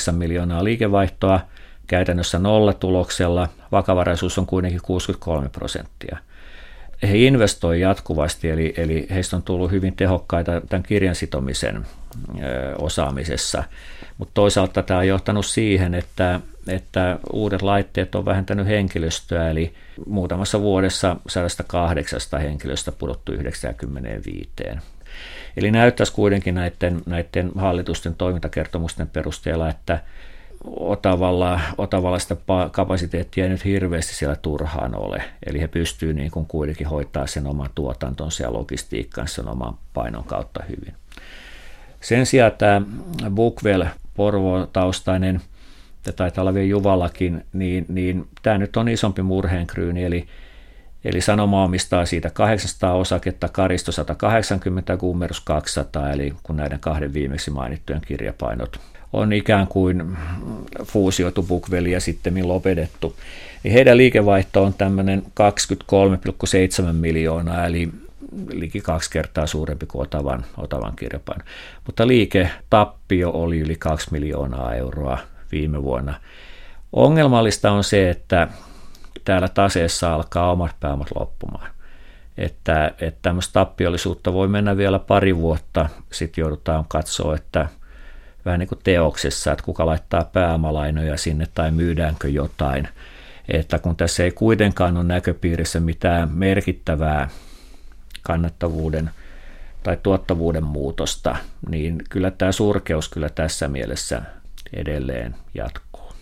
[0.09, 1.39] 14,8 miljoonaa liikevaihtoa
[1.87, 3.49] käytännössä nollatuloksella.
[3.71, 6.17] Vakavaraisuus on kuitenkin 63 prosenttia.
[7.03, 11.85] He investoivat jatkuvasti, eli, eli heistä on tullut hyvin tehokkaita tämän kirjan sitomisen
[12.77, 13.63] osaamisessa.
[14.17, 19.73] Mutta toisaalta tämä on johtanut siihen, että, että uudet laitteet on vähentänyt henkilöstöä, eli
[20.05, 24.49] muutamassa vuodessa 108 henkilöstä pudottu 95.
[25.57, 29.99] Eli näyttäisi kuitenkin näiden, näiden hallitusten toimintakertomusten perusteella, että
[30.75, 32.35] Otavalla, Otavalla sitä
[32.71, 35.23] kapasiteettia ei nyt hirveästi siellä turhaan ole.
[35.45, 40.23] Eli he pystyvät niin kuin kuitenkin hoitaa sen oman tuotantonsa ja logistiikkansa sen oman painon
[40.23, 40.93] kautta hyvin.
[42.01, 42.81] Sen sijaan tämä
[43.29, 45.41] Bookwell Porvo-taustainen
[46.05, 50.27] ja taitaa olla vielä Juvallakin, niin, niin tämä nyt on isompi murheenkryyni, eli
[51.05, 57.13] Eli sanoma omistaa siitä 800 osaketta, Karisto 180 ja Gummerus 200, eli kun näiden kahden
[57.13, 58.79] viimeksi mainittujen kirjapainot
[59.13, 60.17] on ikään kuin
[60.83, 63.15] fuusioitu Bukveli ja sitten lopetettu.
[63.63, 65.23] Niin heidän liikevaihto on tämmöinen
[66.85, 67.89] 23,7 miljoonaa, eli
[68.51, 71.43] liki kaksi kertaa suurempi kuin Otavan, Otavan kirjapaino.
[71.85, 75.17] Mutta liiketappio oli yli 2 miljoonaa euroa
[75.51, 76.13] viime vuonna.
[76.93, 78.47] Ongelmallista on se, että
[79.25, 81.69] täällä taseessa alkaa omat pääomat loppumaan.
[82.37, 87.67] Että, että tämmöistä tappiollisuutta voi mennä vielä pari vuotta, sitten joudutaan katsoa, että
[88.47, 92.87] vähän niin kuin teoksessa, että kuka laittaa pääomalainoja sinne tai myydäänkö jotain.
[93.47, 97.29] Että kun tässä ei kuitenkaan ole näköpiirissä mitään merkittävää
[98.21, 99.09] kannattavuuden
[99.83, 101.35] tai tuottavuuden muutosta,
[101.69, 104.21] niin kyllä tämä surkeus kyllä tässä mielessä
[104.73, 106.13] edelleen jatkuu.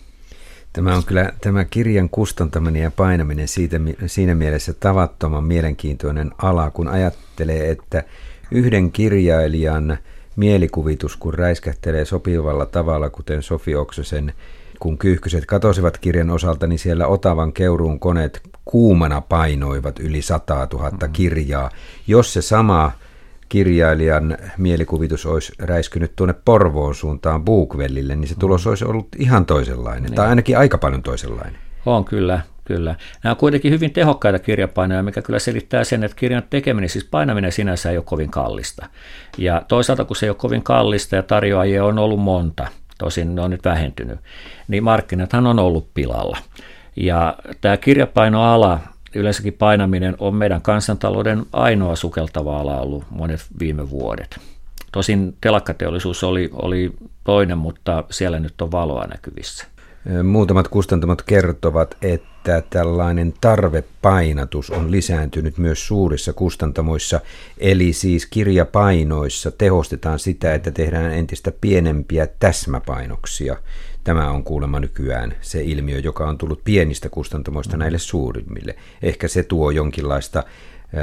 [0.72, 6.88] Tämä on kyllä tämä kirjan kustantaminen ja painaminen siitä, siinä mielessä tavattoman mielenkiintoinen ala, kun
[6.88, 8.04] ajattelee, että
[8.50, 9.98] yhden kirjailijan
[10.36, 14.32] mielikuvitus, kun räiskähtelee sopivalla tavalla, kuten Sofi Oksasen,
[14.80, 20.90] kun kyyhkyset katosivat kirjan osalta, niin siellä Otavan keuruun koneet kuumana painoivat yli 100 000
[20.90, 21.12] mm-hmm.
[21.12, 21.70] kirjaa.
[22.06, 22.92] Jos se sama
[23.48, 28.68] kirjailijan mielikuvitus olisi räiskynyt tuonne Porvoon suuntaan Buukvellille, niin se tulos mm.
[28.68, 30.14] olisi ollut ihan toisenlainen, niin.
[30.14, 31.60] tai ainakin aika paljon toisenlainen.
[31.86, 32.94] On kyllä, kyllä.
[33.22, 37.52] Nämä on kuitenkin hyvin tehokkaita kirjapainoja, mikä kyllä selittää sen, että kirjan tekeminen, siis painaminen
[37.52, 38.86] sinänsä ei ole kovin kallista.
[39.38, 42.66] Ja toisaalta, kun se ei ole kovin kallista ja tarjoajia on ollut monta,
[42.98, 44.18] tosin ne on nyt vähentynyt,
[44.68, 46.38] niin markkinathan on ollut pilalla.
[46.96, 48.80] Ja tämä kirjapainoala
[49.14, 54.38] yleensäkin painaminen on meidän kansantalouden ainoa sukeltava ala ollut monet viime vuodet.
[54.92, 56.92] Tosin telakkateollisuus oli, oli
[57.24, 59.66] toinen, mutta siellä nyt on valoa näkyvissä.
[60.24, 67.20] Muutamat kustantamot kertovat, että tällainen tarvepainatus on lisääntynyt myös suurissa kustantamoissa,
[67.58, 73.56] eli siis kirjapainoissa tehostetaan sitä, että tehdään entistä pienempiä täsmäpainoksia.
[74.04, 78.76] Tämä on kuulemma nykyään se ilmiö, joka on tullut pienistä kustantamoista näille suurimmille.
[79.02, 80.42] Ehkä se tuo jonkinlaista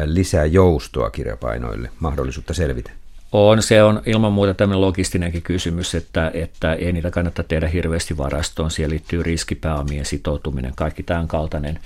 [0.05, 2.91] lisää joustoa kirjapainoille, mahdollisuutta selvitä.
[3.34, 8.17] On, se on ilman muuta tämmöinen logistinenkin kysymys, että, että ei niitä kannata tehdä hirveästi
[8.17, 8.71] varastoon.
[8.71, 11.79] Siellä liittyy riskipääomien sitoutuminen, kaikki tämän kaltainen.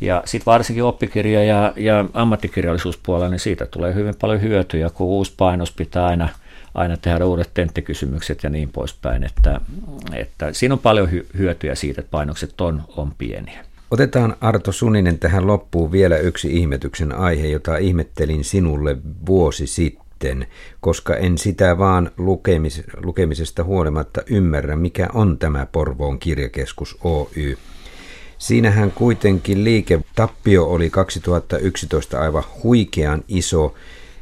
[0.00, 5.34] Ja sitten varsinkin oppikirja- ja, ja ammattikirjallisuuspuolella, niin siitä tulee hyvin paljon hyötyjä, kun uusi
[5.36, 6.28] painos pitää aina–
[6.74, 9.24] aina tehdä uudet tenttikysymykset ja niin poispäin.
[9.24, 9.60] Että,
[10.12, 13.64] että siinä on paljon hyötyjä siitä, että painokset on, on pieniä.
[13.90, 18.96] Otetaan Arto Suninen tähän loppuun vielä yksi ihmetyksen aihe, jota ihmettelin sinulle
[19.26, 20.07] vuosi sitten,
[20.80, 27.58] koska en sitä vaan lukemis, lukemisesta huolimatta ymmärrä, mikä on tämä Porvoon kirjakeskus Oy.
[28.38, 33.74] Siinähän kuitenkin liiketappio oli 2011 aivan huikean iso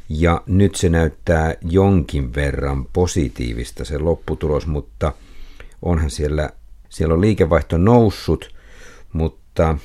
[0.09, 5.13] ja nyt se näyttää jonkin verran positiivista se lopputulos, mutta
[5.81, 6.49] onhan siellä,
[6.89, 8.55] siellä on liikevaihto noussut,
[9.13, 9.77] mutta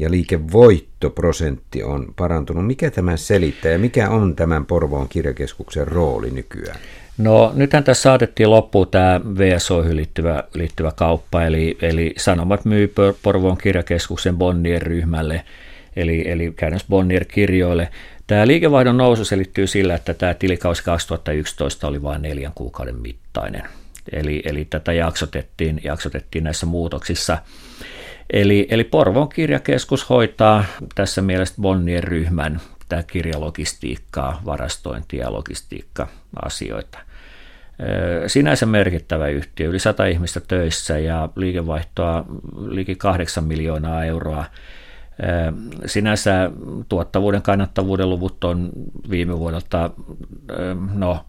[0.00, 2.66] ja liikevoittoprosentti on parantunut.
[2.66, 6.78] Mikä tämä selittää ja mikä on tämän Porvoon kirjakeskuksen rooli nykyään?
[7.18, 13.58] No nythän tässä saatettiin loppuun tämä VSO liittyvä, liittyvä kauppa, eli, eli Sanomat myy Porvoon
[13.58, 15.44] kirjakeskuksen Bonnier ryhmälle,
[15.96, 17.88] eli, eli käytännössä Bonnier kirjoille
[18.30, 23.62] Tämä liikevaihdon nousu selittyy sillä, että tämä tilikausi 2011 oli vain neljän kuukauden mittainen.
[24.12, 27.38] Eli, eli tätä jaksotettiin, jaksotettiin näissä muutoksissa.
[28.32, 30.64] Eli, eli Porvon kirjakeskus hoitaa
[30.94, 36.98] tässä mielessä Bonnien ryhmän tämä kirjalogistiikkaa, varastointia ja logistiikka-asioita.
[38.26, 42.24] Sinänsä merkittävä yhtiö, yli 100 ihmistä töissä ja liikevaihtoa
[42.56, 44.44] liki 8 miljoonaa euroa
[45.86, 46.50] Sinänsä
[46.88, 48.70] tuottavuuden kannattavuuden luvut on
[49.10, 49.90] viime vuodelta
[50.94, 51.24] no,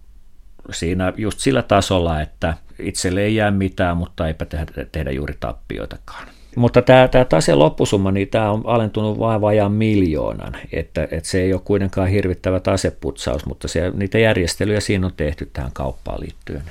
[0.71, 6.27] siinä just sillä tasolla, että itselle ei jää mitään, mutta eipä tehdä, tehdä juuri tappioitakaan.
[6.55, 11.41] Mutta tämä, tämä taseen loppusumma, niin tämä on alentunut vain vajaan miljoonan, että, että se
[11.41, 16.63] ei ole kuitenkaan hirvittävä taseputsaus, mutta se, niitä järjestelyjä siinä on tehty tähän kauppaan liittyen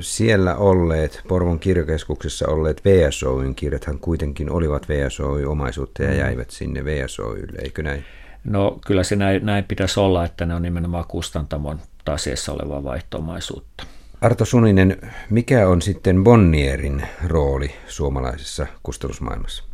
[0.00, 6.18] siellä olleet, Porvon kirjakeskuksessa olleet VSOYn kirjathan kuitenkin olivat VSOY-omaisuutta ja mm.
[6.18, 8.04] jäivät sinne VSOYlle, eikö näin?
[8.44, 13.84] No kyllä se näin, näin pitäisi olla, että ne on nimenomaan kustantamon taseessa olevaa vaihtoomaisuutta.
[14.26, 14.96] Arto Suninen,
[15.30, 19.64] mikä on sitten Bonnierin rooli suomalaisessa kustannusmaailmassa?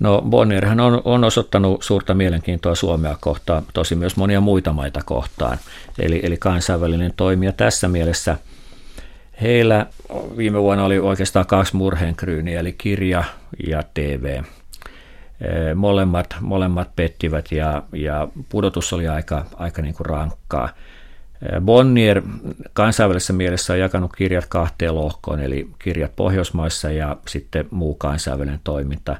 [0.00, 5.58] No Bonnierhan on, on osoittanut suurta mielenkiintoa Suomea kohtaan, tosi myös monia muita maita kohtaan.
[5.98, 8.36] Eli, eli kansainvälinen toimija tässä mielessä–
[9.42, 9.86] Heillä
[10.36, 13.24] viime vuonna oli oikeastaan kaksi murheenkryyniä, eli kirja
[13.66, 14.42] ja TV.
[15.74, 20.68] Molemmat, molemmat pettivät ja, ja pudotus oli aika, aika niin kuin rankkaa.
[21.60, 22.22] Bonnier
[22.72, 29.16] kansainvälisessä mielessä on jakanut kirjat kahteen lohkoon, eli kirjat Pohjoismaissa ja sitten muu kansainvälinen toiminta.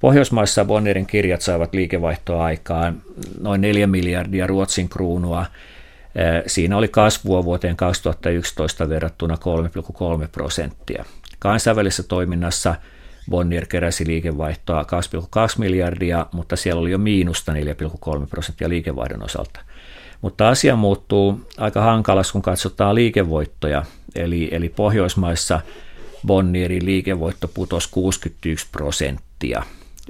[0.00, 3.02] Pohjoismaissa Bonnierin kirjat saivat liikevaihtoa aikaan
[3.40, 5.46] noin 4 miljardia Ruotsin kruunua.
[6.46, 9.34] Siinä oli kasvua vuoteen 2011 verrattuna
[10.20, 11.04] 3,3 prosenttia.
[11.38, 12.74] Kansainvälisessä toiminnassa
[13.30, 14.88] Bonnier keräsi liikevaihtoa 2,2
[15.58, 17.58] miljardia, mutta siellä oli jo miinusta 4,3
[18.30, 19.60] prosenttia liikevaihdon osalta.
[20.20, 23.82] Mutta asia muuttuu aika hankalas, kun katsotaan liikevoittoja.
[24.14, 25.60] Eli, eli Pohjoismaissa
[26.26, 29.62] Bonnierin liikevoitto putosi 61 prosenttia.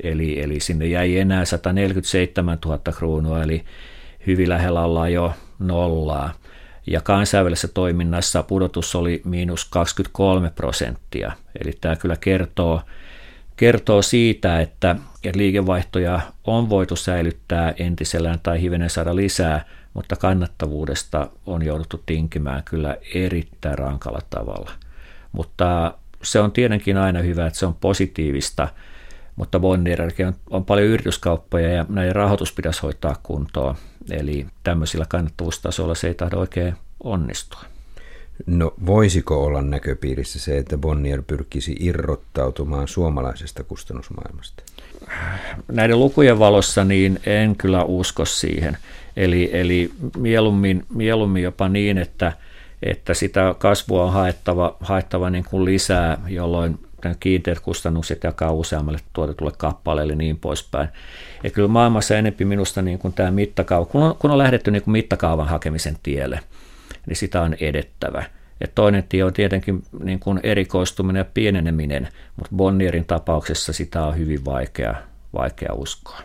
[0.02, 3.64] Eli, eli sinne jäi enää 147 000 kruunua, eli
[4.26, 6.32] hyvin lähellä ollaan jo nollaa.
[6.86, 11.32] Ja kansainvälisessä toiminnassa pudotus oli miinus 23 prosenttia.
[11.64, 12.82] Eli tämä kyllä kertoo,
[13.56, 19.64] kertoo siitä, että, että liikevaihtoja on voitu säilyttää entisellään tai hivenen saada lisää,
[19.95, 24.70] mutta kannattavuudesta on jouduttu tinkimään kyllä erittäin rankalla tavalla.
[25.32, 28.68] Mutta se on tietenkin aina hyvä, että se on positiivista,
[29.36, 33.74] mutta Bonnierkin on, on paljon yrityskauppoja ja näiden rahoitus pitäisi hoitaa kuntoon.
[34.11, 36.74] Eli tämmöisillä kannattavuustasoilla se ei tahdo oikein
[37.05, 37.61] onnistua.
[38.47, 44.62] No voisiko olla näköpiirissä se, että Bonnier pyrkisi irrottautumaan suomalaisesta kustannusmaailmasta?
[45.68, 48.78] Näiden lukujen valossa niin en kyllä usko siihen.
[49.19, 52.33] Eli, eli mieluummin, mieluummin jopa niin, että,
[52.83, 56.79] että sitä kasvua on haettava, haettava niin kuin lisää, jolloin
[57.21, 60.89] kiinteät kustannukset jakaa useammalle tuotetulle kappaleelle ja niin poispäin.
[61.45, 64.83] Ja kyllä maailmassa enempi minusta niin kuin tämä mittakaava, kun on, kun on lähdetty niin
[64.83, 66.41] kuin mittakaavan hakemisen tielle,
[67.07, 68.25] niin sitä on edettävä.
[68.61, 74.16] Ja toinen tie on tietenkin niin kuin erikoistuminen ja pieneneminen, mutta Bonnierin tapauksessa sitä on
[74.16, 74.95] hyvin vaikea,
[75.35, 76.21] vaikea uskoa.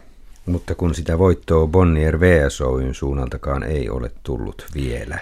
[0.46, 5.20] Mutta kun sitä voittoa Bonnier VSOyn suunnaltakaan ei ole tullut vielä.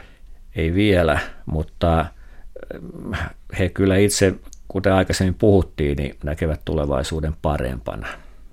[0.55, 4.33] Ei vielä, mutta äh, he kyllä itse,
[4.67, 8.07] kuten aikaisemmin puhuttiin, niin näkevät tulevaisuuden parempana.